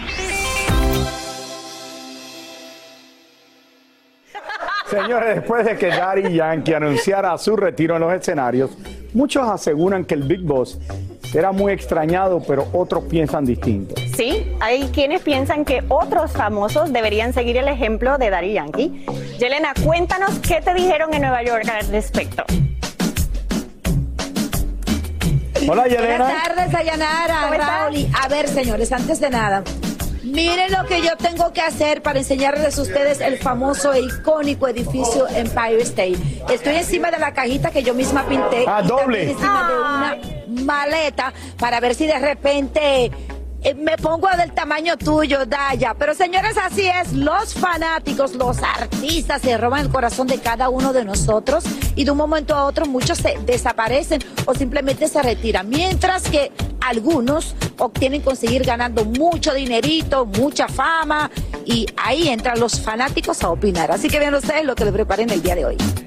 Señores, 4.87 5.37
después 5.37 5.65
de 5.65 5.75
que 5.75 5.87
Daddy 5.87 6.35
Yankee 6.35 6.75
anunciara 6.75 7.35
su 7.39 7.55
retiro 7.55 7.95
en 7.95 8.01
los 8.01 8.13
escenarios, 8.13 8.69
muchos 9.15 9.49
aseguran 9.49 10.05
que 10.05 10.13
el 10.13 10.21
Big 10.21 10.41
Boss 10.41 10.77
era 11.33 11.51
muy 11.51 11.71
extrañado, 11.71 12.39
pero 12.47 12.67
otros 12.71 13.05
piensan 13.05 13.45
distinto. 13.45 13.95
Sí, 14.15 14.55
hay 14.59 14.89
quienes 14.89 15.23
piensan 15.23 15.65
que 15.65 15.83
otros 15.89 16.33
famosos 16.33 16.93
deberían 16.93 17.33
seguir 17.33 17.57
el 17.57 17.67
ejemplo 17.67 18.19
de 18.19 18.29
Daddy 18.29 18.53
Yankee. 18.53 19.07
Yelena, 19.39 19.73
cuéntanos 19.83 20.37
qué 20.37 20.61
te 20.61 20.75
dijeron 20.75 21.15
en 21.15 21.23
Nueva 21.23 21.41
York 21.41 21.67
al 21.67 21.87
respecto. 21.87 22.45
Hola, 25.67 25.88
Yelena. 25.88 26.25
Buenas 26.25 26.43
tardes, 26.43 26.71
Dayanara, 26.71 27.41
¿Cómo 27.43 27.53
estás? 27.53 27.69
Raúl. 27.69 27.95
y- 27.97 28.12
A 28.21 28.27
ver, 28.27 28.47
señores, 28.47 28.91
antes 28.91 29.19
de 29.19 29.29
nada, 29.29 29.63
miren 30.24 30.71
lo 30.71 30.85
que 30.85 31.01
yo 31.01 31.15
tengo 31.17 31.51
que 31.53 31.62
hacer 31.62 32.01
para 32.01 32.19
enseñarles 32.19 32.77
a 32.77 32.81
ustedes 32.81 33.21
el 33.21 33.38
famoso 33.38 33.93
e 33.93 34.01
icónico 34.01 34.67
edificio 34.67 35.27
Empire 35.29 35.81
State. 35.81 36.17
Estoy 36.50 36.75
encima 36.75 37.12
de 37.12 37.19
la 37.19 37.33
cajita 37.33 37.71
que 37.71 37.83
yo 37.83 37.93
misma 37.93 38.25
pinté. 38.27 38.65
Ah, 38.67 38.81
doble. 38.81 39.31
Encima 39.31 39.67
de 39.67 39.75
una 39.75 40.63
maleta 40.63 41.33
para 41.57 41.79
ver 41.79 41.95
si 41.95 42.05
de 42.05 42.19
repente 42.19 43.12
me 43.74 43.98
pongo 43.98 44.27
del 44.38 44.51
tamaño 44.51 44.98
tuyo, 44.98 45.45
Daya. 45.45 45.95
Pero 45.98 46.13
señores, 46.13 46.55
así 46.57 46.88
es. 46.88 47.13
Los 47.13 47.53
fanáticos, 47.53 48.36
los 48.36 48.62
artistas 48.62 49.41
se 49.41 49.57
roban 49.57 49.81
el 49.81 49.89
corazón 49.89 50.27
de 50.27 50.38
cada 50.38 50.69
uno 50.69 50.93
de 50.93 51.03
nosotros 51.03 51.63
y 51.95 52.03
de 52.03 52.12
un 52.12 52.17
momento 52.17 52.55
a 52.55 52.65
otro 52.65 52.86
muchos 52.86 53.17
se 53.17 53.38
desaparecen 53.45 54.22
o 54.45 54.53
simplemente 54.53 55.07
se 55.07 55.22
retiran. 55.22 55.67
Mientras 55.69 56.29
que 56.29 56.51
algunos 56.81 57.55
obtienen 57.79 58.22
conseguir 58.22 58.63
ganando 58.63 59.05
mucho 59.05 59.53
dinerito, 59.53 60.25
mucha 60.25 60.67
fama 60.67 61.31
y 61.65 61.88
ahí 61.98 62.27
entran 62.27 62.60
los 62.60 62.79
fanáticos 62.79 63.43
a 63.43 63.50
opinar. 63.50 63.91
Así 63.91 64.07
que 64.07 64.19
vean 64.19 64.36
ustedes 64.36 64.65
lo 64.65 64.75
que 64.75 64.86
le 64.86 64.91
preparen 64.91 65.29
el 65.31 65.41
día 65.41 65.55
de 65.55 65.65
hoy. 65.65 66.04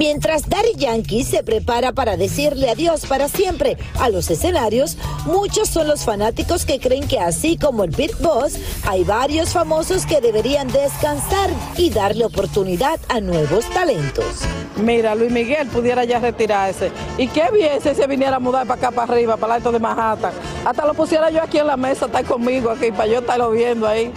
Mientras 0.00 0.48
Daddy 0.48 0.76
Yankee 0.76 1.24
se 1.24 1.42
prepara 1.42 1.92
para 1.92 2.16
decirle 2.16 2.70
adiós 2.70 3.04
para 3.04 3.28
siempre 3.28 3.76
a 3.98 4.08
los 4.08 4.30
escenarios, 4.30 4.96
muchos 5.26 5.68
son 5.68 5.88
los 5.88 6.06
fanáticos 6.06 6.64
que 6.64 6.80
creen 6.80 7.06
que 7.06 7.20
así 7.20 7.58
como 7.58 7.84
el 7.84 7.90
Big 7.90 8.16
Boss, 8.16 8.54
hay 8.88 9.04
varios 9.04 9.50
famosos 9.50 10.06
que 10.06 10.22
deberían 10.22 10.68
descansar 10.68 11.50
y 11.76 11.90
darle 11.90 12.24
oportunidad 12.24 12.98
a 13.10 13.20
nuevos 13.20 13.68
talentos. 13.74 14.40
Mira, 14.82 15.14
Luis 15.14 15.30
Miguel 15.30 15.68
pudiera 15.68 16.04
ya 16.04 16.18
retirarse. 16.18 16.90
Y 17.18 17.28
qué 17.28 17.50
bien 17.52 17.82
si 17.82 17.94
se 17.94 18.06
viniera 18.06 18.36
a 18.36 18.40
mudar 18.40 18.66
para 18.66 18.80
acá, 18.80 18.90
para 18.90 19.12
arriba, 19.12 19.36
para 19.36 19.52
el 19.52 19.56
alto 19.58 19.70
de 19.70 19.80
Manhattan. 19.80 20.32
Hasta 20.64 20.86
lo 20.86 20.94
pusiera 20.94 21.28
yo 21.28 21.42
aquí 21.42 21.58
en 21.58 21.66
la 21.66 21.76
mesa, 21.76 22.06
está 22.06 22.24
conmigo 22.24 22.70
aquí, 22.70 22.90
para 22.90 23.06
yo 23.06 23.18
estarlo 23.18 23.50
viendo 23.50 23.86
ahí. 23.86 24.10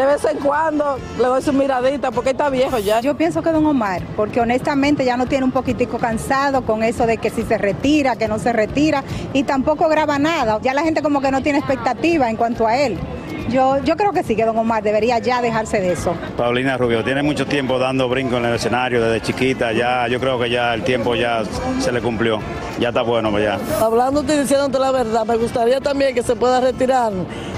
De 0.00 0.06
vez 0.06 0.24
en 0.24 0.38
cuando 0.38 0.96
le 1.18 1.24
doy 1.24 1.42
su 1.42 1.52
miradita, 1.52 2.10
porque 2.10 2.30
está 2.30 2.48
viejo 2.48 2.78
ya. 2.78 3.02
Yo 3.02 3.18
pienso 3.18 3.42
que 3.42 3.50
don 3.52 3.66
Omar, 3.66 4.00
porque 4.16 4.40
honestamente 4.40 5.04
ya 5.04 5.18
no 5.18 5.26
tiene 5.26 5.44
un 5.44 5.50
poquitico 5.50 5.98
cansado 5.98 6.62
con 6.62 6.82
eso 6.82 7.04
de 7.04 7.18
que 7.18 7.28
si 7.28 7.42
se 7.42 7.58
retira, 7.58 8.16
que 8.16 8.26
no 8.26 8.38
se 8.38 8.54
retira, 8.54 9.04
y 9.34 9.42
tampoco 9.42 9.90
graba 9.90 10.18
nada. 10.18 10.58
Ya 10.62 10.72
la 10.72 10.84
gente 10.84 11.02
como 11.02 11.20
que 11.20 11.30
no 11.30 11.42
tiene 11.42 11.58
expectativa 11.58 12.30
en 12.30 12.36
cuanto 12.36 12.66
a 12.66 12.78
él. 12.78 12.98
Yo, 13.50 13.78
yo 13.84 13.96
creo 13.96 14.12
que 14.12 14.22
sí, 14.22 14.36
que 14.36 14.44
don 14.44 14.56
Omar 14.56 14.82
debería 14.82 15.18
ya 15.18 15.42
dejarse 15.42 15.80
de 15.80 15.92
eso. 15.92 16.14
Paulina 16.36 16.76
Rubio 16.76 17.02
tiene 17.02 17.22
mucho 17.22 17.46
tiempo 17.46 17.78
dando 17.78 18.08
brinco 18.08 18.36
en 18.36 18.44
el 18.44 18.54
escenario 18.54 19.02
desde 19.02 19.20
chiquita, 19.20 19.72
ya 19.72 20.06
yo 20.08 20.20
creo 20.20 20.38
que 20.38 20.48
ya 20.48 20.72
el 20.74 20.82
tiempo 20.82 21.14
ya 21.14 21.42
se 21.80 21.90
le 21.90 22.00
cumplió, 22.00 22.38
ya 22.78 22.88
está 22.88 23.02
bueno 23.02 23.36
ya. 23.38 23.58
Hablando 23.80 24.22
y 24.22 24.26
diciéndote 24.26 24.78
la 24.78 24.92
verdad, 24.92 25.24
me 25.26 25.36
gustaría 25.36 25.80
también 25.80 26.14
que 26.14 26.22
se 26.22 26.36
pueda 26.36 26.60
retirar 26.60 27.12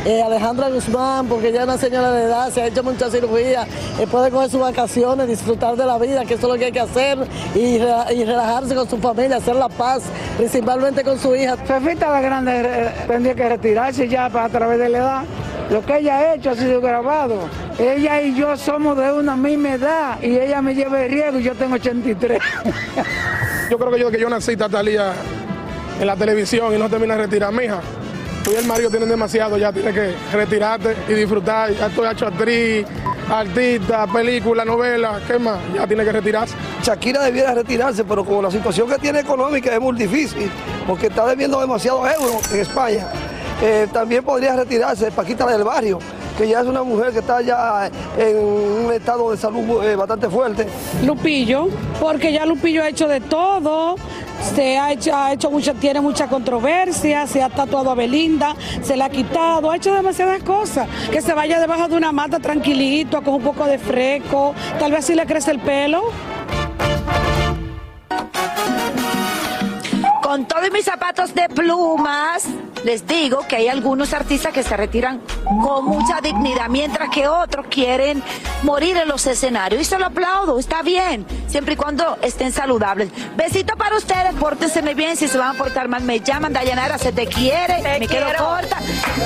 eh, 0.07 0.23
Alejandra 0.23 0.71
Guzmán, 0.71 1.27
porque 1.27 1.53
ya 1.53 1.61
es 1.61 1.65
una 1.65 1.79
señora 1.79 2.11
de 2.11 2.25
edad, 2.25 2.51
se 2.51 2.63
ha 2.63 2.67
hecho 2.67 2.83
mucha 2.83 3.11
cirugía, 3.11 3.67
eh, 4.01 4.07
puede 4.11 4.31
coger 4.31 4.51
sus 4.51 4.61
vacaciones, 4.61 5.29
disfrutar 5.29 5.77
de 5.77 5.85
la 5.85 5.99
vida, 5.99 6.25
que 6.25 6.35
eso 6.35 6.47
es 6.47 6.53
lo 6.53 6.59
que 6.59 6.67
hay 6.67 6.73
que 6.73 6.81
hacer, 6.81 7.19
y, 7.55 7.77
y 7.77 8.25
relajarse 8.25 8.75
con 8.75 8.89
su 8.89 8.99
familia, 8.99 9.37
hacer 9.37 9.57
la 9.57 9.69
paz, 9.69 10.03
principalmente 10.39 11.05
con 11.05 11.19
su 11.19 11.35
hija. 11.37 11.57
Fefita 11.57 12.11
la 12.11 12.21
Grande 12.21 12.63
eh, 12.65 12.91
tendría 13.07 13.35
que 13.35 13.49
retirarse 13.49 14.09
ya 14.09 14.31
para 14.31 14.47
a 14.47 14.49
través 14.49 14.79
de 14.79 14.89
la 14.89 14.99
edad. 14.99 15.23
Lo 15.71 15.85
que 15.85 15.99
ella 15.99 16.19
ha 16.19 16.35
hecho 16.35 16.51
ha 16.51 16.55
sido 16.55 16.81
grabado. 16.81 17.49
Ella 17.79 18.21
y 18.23 18.35
yo 18.35 18.57
somos 18.57 18.97
de 18.97 19.13
una 19.13 19.37
misma 19.37 19.75
edad 19.75 20.23
y 20.23 20.37
ella 20.39 20.61
me 20.61 20.75
lleva 20.75 21.03
el 21.03 21.11
riego 21.11 21.39
y 21.39 21.43
yo 21.43 21.55
tengo 21.55 21.75
83. 21.75 22.41
Yo 23.71 23.79
creo 23.79 23.91
que 23.91 24.01
yo, 24.01 24.11
que 24.11 24.21
yo 24.21 24.29
nací 24.29 24.55
Tatalía 24.55 25.15
en 25.99 26.07
la 26.07 26.15
televisión 26.15 26.75
y 26.75 26.79
no 26.79 26.91
termina 26.91 27.17
de 27.17 27.23
retirar. 27.23 27.51
Mija, 27.55 27.81
tú 28.45 28.51
y 28.53 28.57
el 28.57 28.67
marido 28.67 28.91
tienen 28.91 29.09
demasiado, 29.09 29.57
ya 29.57 29.73
tienes 29.73 29.95
que 29.95 30.15
retirarte 30.31 30.95
y 31.09 31.15
disfrutar. 31.15 31.73
Ya 31.73 31.87
estoy 31.87 32.11
hecho 32.11 32.27
actriz, 32.27 32.85
artista, 33.31 34.07
película, 34.07 34.65
novela, 34.65 35.21
¿qué 35.27 35.39
más? 35.39 35.59
Ya 35.75 35.87
tiene 35.87 36.05
que 36.05 36.13
retirarse. 36.13 36.55
Shakira 36.83 37.23
debiera 37.23 37.55
retirarse, 37.55 38.05
pero 38.05 38.25
como 38.25 38.43
la 38.43 38.51
situación 38.51 38.91
que 38.91 38.99
tiene 38.99 39.21
económica 39.21 39.73
es 39.73 39.81
muy 39.81 39.97
difícil, 39.97 40.51
porque 40.87 41.07
está 41.07 41.27
debiendo 41.27 41.61
demasiados 41.61 42.07
euros 42.13 42.53
en 42.53 42.61
España, 42.61 43.07
eh, 43.63 43.87
también 43.93 44.25
podría 44.25 44.57
retirarse 44.57 45.13
Paquita 45.13 45.47
del 45.47 45.63
Barrio, 45.63 46.01
que 46.37 46.49
ya 46.49 46.63
es 46.63 46.67
una 46.67 46.83
mujer 46.83 47.13
que 47.13 47.21
está 47.21 47.41
ya 47.41 47.89
en 48.19 48.37
un 48.37 48.93
estado 48.93 49.31
de 49.31 49.37
salud 49.37 49.85
eh, 49.85 49.95
bastante 49.95 50.29
fuerte. 50.29 50.67
Lupillo, 51.05 51.69
porque 52.01 52.33
ya 52.33 52.45
Lupillo 52.45 52.83
ha 52.83 52.89
hecho 52.89 53.07
de 53.07 53.21
todo, 53.21 53.95
se 54.57 54.77
ha 54.77 54.91
hecho, 54.91 55.15
ha 55.15 55.33
hecho 55.33 55.49
mucha, 55.49 55.75
tiene 55.75 56.01
mucha 56.01 56.27
controversia, 56.27 57.25
se 57.29 57.41
ha 57.41 57.49
tatuado 57.49 57.93
a 57.93 57.95
Belinda, 57.95 58.57
se 58.83 58.97
la 58.97 59.05
ha 59.05 59.11
quitado, 59.11 59.71
ha 59.71 59.77
hecho 59.77 59.95
demasiadas 59.95 60.43
cosas. 60.43 60.89
Que 61.13 61.23
se 61.23 61.33
vaya 61.33 61.61
debajo 61.61 61.87
de 61.87 61.95
una 61.95 62.11
mata 62.11 62.41
tranquilito, 62.41 63.23
con 63.23 63.35
un 63.35 63.43
poco 63.43 63.65
de 63.67 63.79
fresco, 63.79 64.55
tal 64.81 64.91
vez 64.91 65.05
si 65.05 65.15
le 65.15 65.25
crece 65.25 65.53
el 65.53 65.61
pelo. 65.61 66.03
Con 70.33 70.47
todos 70.47 70.71
mis 70.73 70.87
zapatos 70.87 71.35
de 71.35 71.47
plumas, 71.51 72.45
les 72.85 73.07
digo 73.07 73.41
que 73.47 73.57
hay 73.57 73.69
algunos 73.69 74.15
artistas 74.15 74.51
que 74.55 74.63
se 74.63 74.75
retiran 74.79 75.21
con 75.63 75.85
mucha 75.85 76.23
dignidad, 76.23 76.71
mientras 76.71 77.11
que 77.11 77.29
otros 77.29 77.67
quieren 77.69 78.23
morir 78.63 78.97
en 78.97 79.09
los 79.09 79.27
escenarios. 79.27 79.83
Y 79.83 79.85
se 79.85 79.99
lo 79.99 80.07
aplaudo, 80.07 80.59
está 80.59 80.81
bien, 80.81 81.27
siempre 81.49 81.75
y 81.75 81.77
cuando 81.77 82.17
estén 82.23 82.51
saludables. 82.51 83.11
Besito 83.37 83.77
para 83.77 83.95
ustedes, 83.99 84.33
pórtense 84.41 84.81
bien, 84.95 85.19
si 85.19 85.29
se 85.29 85.37
van 85.37 85.55
a 85.55 85.59
portar 85.59 85.87
mal 85.89 86.03
me 86.03 86.21
llaman, 86.21 86.55
Dayanara, 86.55 86.97
se 86.97 87.13
te 87.13 87.27
quiere, 87.27 87.83
me 88.01 88.09
quedo 88.09 88.25
quiero. 88.25 88.43
corta. 88.43 88.79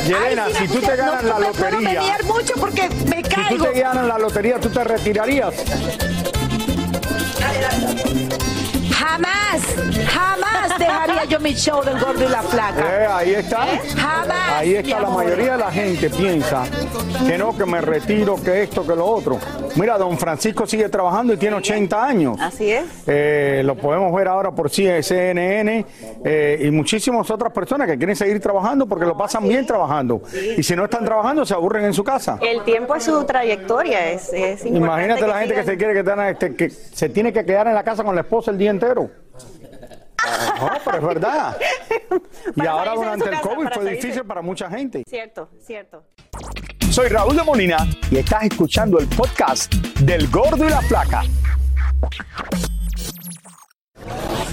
Yelena, 0.08 0.46
Ay, 0.46 0.54
si 0.54 0.66
tú 0.66 0.80
te 0.80 0.96
no, 0.96 0.96
ganas 0.96 1.22
la 1.22 1.32
no 1.34 1.38
me 1.38 1.46
puedo 1.52 1.70
lotería- 1.70 2.00
mediar 2.00 2.24
mucho 2.24 2.54
porque 2.58 2.88
me 3.08 3.18
Si 3.18 3.22
tú 3.22 3.28
caigo. 3.32 3.64
te 3.66 3.80
ganas 3.80 4.06
la 4.08 4.18
lotería, 4.18 4.58
¿tú 4.58 4.70
te 4.70 4.82
retirarías? 4.82 5.54
Jamás, 8.92 9.62
jamás 10.12 10.45
dejaría 10.78 11.24
yo 11.24 11.40
mi 11.40 11.54
show 11.54 11.82
del 11.82 11.98
gordo 11.98 12.24
y 12.24 12.28
la 12.28 12.42
flaca. 12.42 13.02
Eh, 13.02 13.06
ahí 13.06 13.34
está. 13.34 13.66
Jamás. 13.96 14.50
Ahí 14.50 14.74
está. 14.74 15.00
La 15.00 15.10
mayoría 15.10 15.52
de 15.52 15.58
la 15.58 15.70
gente 15.70 16.10
piensa 16.10 16.64
que 17.26 17.38
no, 17.38 17.56
que 17.56 17.66
me 17.66 17.80
retiro, 17.80 18.36
que 18.42 18.62
esto, 18.62 18.86
que 18.86 18.94
lo 18.94 19.06
otro. 19.06 19.38
Mira, 19.76 19.98
don 19.98 20.18
Francisco 20.18 20.66
sigue 20.66 20.88
trabajando 20.88 21.34
y 21.34 21.36
tiene 21.36 21.56
80 21.56 22.04
años. 22.04 22.38
Así 22.40 22.70
es. 22.70 22.84
Eh, 23.06 23.62
lo 23.64 23.76
podemos 23.76 24.14
ver 24.14 24.28
ahora 24.28 24.50
por 24.50 24.70
CNN 24.70 25.84
eh, 26.24 26.62
y 26.64 26.70
muchísimas 26.70 27.30
otras 27.30 27.52
personas 27.52 27.86
que 27.88 27.96
quieren 27.96 28.16
seguir 28.16 28.40
trabajando 28.40 28.86
porque 28.86 29.04
lo 29.04 29.16
pasan 29.16 29.46
bien 29.48 29.66
trabajando. 29.66 30.22
Y 30.56 30.62
si 30.62 30.74
no 30.74 30.84
están 30.84 31.04
trabajando, 31.04 31.44
se 31.44 31.54
aburren 31.54 31.84
en 31.84 31.94
su 31.94 32.04
casa. 32.04 32.38
El 32.40 32.62
tiempo 32.64 32.94
es 32.94 33.04
su 33.04 33.24
trayectoria, 33.24 34.10
es, 34.10 34.32
es 34.32 34.64
importante 34.64 34.76
Imagínate 34.76 35.26
la 35.26 35.38
gente 35.40 35.54
que 35.54 35.64
se 35.64 35.76
quiere 35.76 35.94
quedar, 35.94 36.30
este, 36.30 36.54
que 36.54 36.70
se 36.70 37.08
tiene 37.08 37.32
que 37.32 37.44
quedar 37.44 37.66
en 37.66 37.74
la 37.74 37.84
casa 37.84 38.04
con 38.04 38.14
la 38.14 38.22
esposa 38.22 38.50
el 38.50 38.58
día 38.58 38.70
entero. 38.70 39.10
No, 40.60 40.70
pero 40.84 40.98
es 40.98 41.04
verdad. 41.04 41.56
Y 42.54 42.66
ahora 42.66 42.94
durante 42.94 43.24
el 43.26 43.30
casa, 43.32 43.42
COVID 43.42 43.68
fue 43.72 43.90
difícil 43.90 44.24
para 44.24 44.42
mucha 44.42 44.70
gente. 44.70 45.02
Cierto, 45.08 45.48
cierto. 45.60 46.04
Soy 46.90 47.08
Raúl 47.08 47.36
de 47.36 47.42
Molina 47.42 47.86
y 48.10 48.18
estás 48.18 48.44
escuchando 48.44 48.98
el 48.98 49.06
podcast 49.08 49.72
del 50.00 50.28
Gordo 50.28 50.64
y 50.66 50.70
la 50.70 50.80
Flaca. 50.82 51.22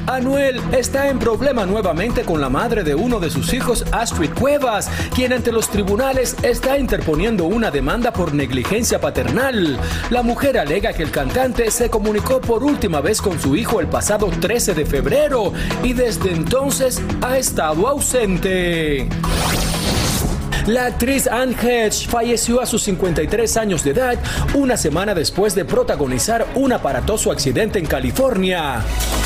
Anuel 0.07 0.61
está 0.71 1.09
en 1.09 1.19
problema 1.19 1.65
nuevamente 1.65 2.23
con 2.23 2.41
la 2.41 2.49
madre 2.49 2.83
de 2.83 2.95
uno 2.95 3.19
de 3.19 3.29
sus 3.29 3.53
hijos, 3.53 3.85
Astrid 3.91 4.31
Cuevas, 4.33 4.89
quien 5.15 5.33
ante 5.33 5.51
los 5.51 5.69
tribunales 5.69 6.35
está 6.43 6.77
interponiendo 6.77 7.45
una 7.45 7.71
demanda 7.71 8.11
por 8.11 8.33
negligencia 8.33 8.99
paternal. 8.99 9.79
La 10.09 10.23
mujer 10.23 10.57
alega 10.57 10.93
que 10.93 11.03
el 11.03 11.11
cantante 11.11 11.71
se 11.71 11.89
comunicó 11.89 12.41
por 12.41 12.63
última 12.63 13.01
vez 13.01 13.21
con 13.21 13.39
su 13.39 13.55
hijo 13.55 13.79
el 13.79 13.87
pasado 13.87 14.27
13 14.27 14.73
de 14.73 14.85
febrero 14.85 15.53
y 15.83 15.93
desde 15.93 16.31
entonces 16.31 17.01
ha 17.21 17.37
estado 17.37 17.87
ausente. 17.87 19.09
La 20.67 20.85
actriz 20.85 21.27
Anne 21.27 21.55
Hedge 21.61 22.07
falleció 22.07 22.61
a 22.61 22.65
sus 22.65 22.83
53 22.83 23.57
años 23.57 23.83
de 23.83 23.91
edad 23.91 24.17
una 24.53 24.77
semana 24.77 25.13
después 25.13 25.55
de 25.55 25.65
protagonizar 25.65 26.47
un 26.55 26.71
aparatoso 26.71 27.31
accidente 27.31 27.79
en 27.79 27.85
California. 27.85 28.81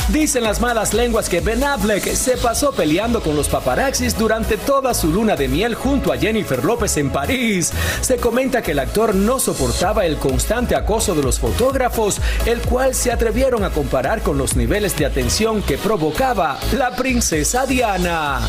Dicen 0.09 0.43
las 0.43 0.61
malas 0.61 0.93
lenguas 0.93 1.27
que 1.27 1.41
Ben 1.41 1.65
Affleck 1.65 2.03
se 2.15 2.37
pasó 2.37 2.71
peleando 2.71 3.21
con 3.21 3.35
los 3.35 3.49
paparazzis 3.49 4.17
durante 4.17 4.55
toda 4.55 4.93
su 4.93 5.11
luna 5.11 5.35
de 5.35 5.49
miel 5.49 5.75
junto 5.75 6.13
a 6.13 6.17
Jennifer 6.17 6.63
López 6.63 6.95
en 6.95 7.09
París. 7.09 7.73
Se 7.99 8.15
comenta 8.15 8.61
que 8.61 8.71
el 8.71 8.79
actor 8.79 9.13
no 9.13 9.37
soportaba 9.37 10.05
el 10.05 10.15
constante 10.15 10.75
acoso 10.75 11.13
de 11.13 11.23
los 11.23 11.39
fotógrafos, 11.39 12.21
el 12.45 12.61
cual 12.61 12.95
se 12.95 13.11
atrevieron 13.11 13.65
a 13.65 13.69
comparar 13.69 14.21
con 14.21 14.37
los 14.37 14.55
niveles 14.55 14.95
de 14.95 15.05
atención 15.05 15.61
que 15.61 15.77
provocaba 15.77 16.57
la 16.71 16.95
princesa 16.95 17.65
Diana. 17.65 18.39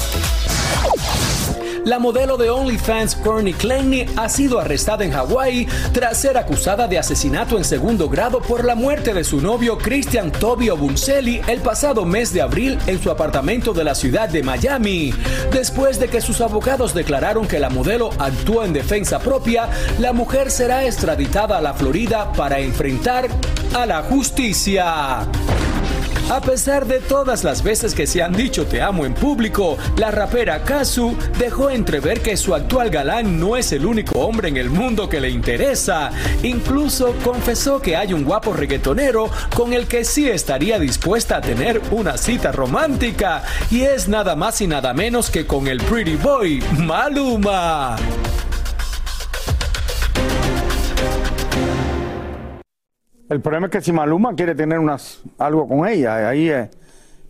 La 1.88 1.98
modelo 1.98 2.36
de 2.36 2.50
OnlyFans 2.50 3.16
Courtney 3.16 3.54
Claney 3.54 4.04
ha 4.14 4.28
sido 4.28 4.60
arrestada 4.60 5.06
en 5.06 5.10
Hawái 5.10 5.66
tras 5.90 6.18
ser 6.18 6.36
acusada 6.36 6.86
de 6.86 6.98
asesinato 6.98 7.56
en 7.56 7.64
segundo 7.64 8.10
grado 8.10 8.42
por 8.42 8.62
la 8.66 8.74
muerte 8.74 9.14
de 9.14 9.24
su 9.24 9.40
novio 9.40 9.78
Christian 9.78 10.30
Tobio 10.30 10.76
Buncelli 10.76 11.40
el 11.48 11.62
pasado 11.62 12.04
mes 12.04 12.30
de 12.34 12.42
abril 12.42 12.78
en 12.86 13.02
su 13.02 13.10
apartamento 13.10 13.72
de 13.72 13.84
la 13.84 13.94
ciudad 13.94 14.28
de 14.28 14.42
Miami. 14.42 15.14
Después 15.50 15.98
de 15.98 16.08
que 16.08 16.20
sus 16.20 16.42
abogados 16.42 16.92
declararon 16.92 17.48
que 17.48 17.58
la 17.58 17.70
modelo 17.70 18.10
actuó 18.18 18.66
en 18.66 18.74
defensa 18.74 19.18
propia, 19.18 19.70
la 19.98 20.12
mujer 20.12 20.50
será 20.50 20.84
extraditada 20.84 21.56
a 21.56 21.62
la 21.62 21.72
Florida 21.72 22.30
para 22.34 22.58
enfrentar 22.58 23.28
a 23.74 23.86
la 23.86 24.02
justicia. 24.02 25.26
A 26.30 26.42
pesar 26.42 26.84
de 26.86 27.00
todas 27.00 27.42
las 27.42 27.62
veces 27.62 27.94
que 27.94 28.06
se 28.06 28.22
han 28.22 28.34
dicho 28.34 28.66
te 28.66 28.82
amo 28.82 29.06
en 29.06 29.14
público, 29.14 29.78
la 29.96 30.10
rapera 30.10 30.62
Kazu 30.62 31.16
dejó 31.38 31.70
entrever 31.70 32.20
que 32.20 32.36
su 32.36 32.54
actual 32.54 32.90
galán 32.90 33.40
no 33.40 33.56
es 33.56 33.72
el 33.72 33.86
único 33.86 34.18
hombre 34.18 34.48
en 34.48 34.58
el 34.58 34.68
mundo 34.68 35.08
que 35.08 35.22
le 35.22 35.30
interesa. 35.30 36.10
Incluso 36.42 37.14
confesó 37.24 37.80
que 37.80 37.96
hay 37.96 38.12
un 38.12 38.24
guapo 38.24 38.52
reggaetonero 38.52 39.30
con 39.56 39.72
el 39.72 39.86
que 39.86 40.04
sí 40.04 40.28
estaría 40.28 40.78
dispuesta 40.78 41.38
a 41.38 41.40
tener 41.40 41.80
una 41.92 42.18
cita 42.18 42.52
romántica 42.52 43.42
y 43.70 43.82
es 43.82 44.06
nada 44.06 44.36
más 44.36 44.60
y 44.60 44.66
nada 44.66 44.92
menos 44.92 45.30
que 45.30 45.46
con 45.46 45.66
el 45.66 45.78
pretty 45.80 46.16
boy 46.16 46.62
Maluma. 46.76 47.96
El 53.28 53.40
problema 53.40 53.66
es 53.66 53.72
que 53.72 53.80
si 53.80 53.92
Maluma 53.92 54.34
quiere 54.34 54.54
tener 54.54 54.78
unas, 54.78 55.20
algo 55.38 55.68
con 55.68 55.86
ella, 55.86 56.28
ahí 56.28 56.48
es, 56.48 56.70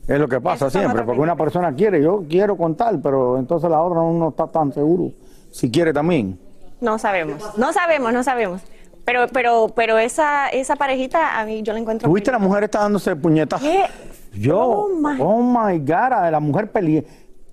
es 0.06 0.18
lo 0.18 0.28
que 0.28 0.40
pasa 0.40 0.70
siempre, 0.70 1.02
porque 1.02 1.20
una 1.20 1.36
persona 1.36 1.72
quiere, 1.74 2.00
yo 2.02 2.24
quiero 2.28 2.56
contar, 2.56 2.98
pero 3.02 3.36
entonces 3.38 3.68
la 3.68 3.80
otra 3.82 3.98
no 4.00 4.28
está 4.28 4.46
tan 4.46 4.72
seguro 4.72 5.10
si 5.50 5.70
quiere 5.70 5.92
también. 5.92 6.38
No 6.80 6.98
sabemos, 6.98 7.56
no 7.58 7.72
sabemos, 7.72 8.12
no 8.12 8.22
sabemos. 8.22 8.62
Pero, 9.04 9.26
pero, 9.32 9.72
pero 9.74 9.98
esa, 9.98 10.48
esa 10.50 10.76
parejita 10.76 11.40
a 11.40 11.44
mí 11.46 11.62
yo 11.62 11.72
la 11.72 11.78
encuentro. 11.80 12.08
¿Tuviste 12.08 12.30
la 12.30 12.38
mujer 12.38 12.64
está 12.64 12.80
dándose 12.80 13.16
puñetazos? 13.16 13.66
¿Qué? 13.66 13.84
Yo, 14.38 14.58
Oh, 14.60 14.88
my- 14.88 15.18
oh 15.20 15.42
my 15.42 15.78
God, 15.78 16.30
la 16.30 16.38
mujer 16.40 16.70
pele- 16.70 17.04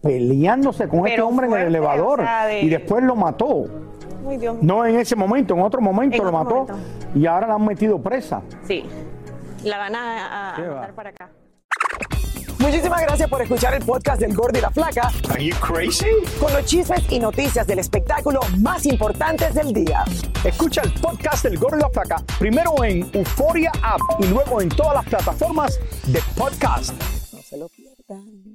peleándose 0.01 0.87
con 0.87 0.99
este 0.99 1.11
Pero 1.11 1.27
hombre 1.27 1.47
en 1.47 1.53
el 1.53 1.61
elevador 1.67 2.21
de- 2.47 2.61
y 2.61 2.69
después 2.69 3.03
lo 3.03 3.15
mató. 3.15 3.65
Ay, 4.27 4.37
Dios 4.37 4.55
mío. 4.55 4.63
No 4.63 4.85
en 4.85 4.95
ese 4.99 5.15
momento, 5.15 5.53
en 5.53 5.61
otro 5.61 5.81
momento 5.81 6.15
En 6.17 6.23
lo 6.23 6.29
otro 6.29 6.43
mató 6.43 6.55
momento. 6.73 6.87
y 7.19 7.25
ahora 7.25 7.47
la 7.47 7.53
han 7.55 7.65
metido 7.65 8.01
presa. 8.01 8.41
Sí. 8.67 8.83
La 9.63 9.77
van 9.77 9.95
a, 9.95 10.25
a- 10.25 10.55
a 10.55 10.59
mandar 10.59 10.93
para 10.93 11.09
acá. 11.09 11.29
Muchísimas 12.59 13.01
gracias 13.01 13.29
por 13.29 13.41
escuchar 13.41 13.75
el 13.75 13.83
podcast 13.85 14.19
del 14.19 14.33
Gordo 14.35 14.57
y 14.57 14.61
la 14.61 14.71
Flaca. 14.71 15.11
Are 15.29 15.43
you 15.43 15.55
crazy? 15.57 16.07
Con 16.39 16.51
los 16.53 16.65
chismes 16.65 17.03
y 17.11 17.19
noticias 17.19 17.67
del 17.67 17.79
espectáculo 17.79 18.39
más 18.59 18.85
importantes 18.87 19.53
del 19.53 19.71
día. 19.73 20.03
Escucha 20.43 20.81
el 20.81 20.91
podcast 20.93 21.43
del 21.43 21.59
Gordo 21.59 21.77
y 21.77 21.81
la 21.81 21.89
Flaca 21.89 22.15
primero 22.39 22.83
en 22.83 23.07
Euforia 23.13 23.71
App 23.83 23.99
y 24.19 24.27
luego 24.27 24.61
en 24.61 24.69
todas 24.69 24.95
las 24.95 25.05
plataformas 25.05 25.79
de 26.07 26.19
podcast. 26.37 26.93
No 27.33 27.39
se 27.41 27.57
lo 27.57 27.67
pierdan. 27.69 28.54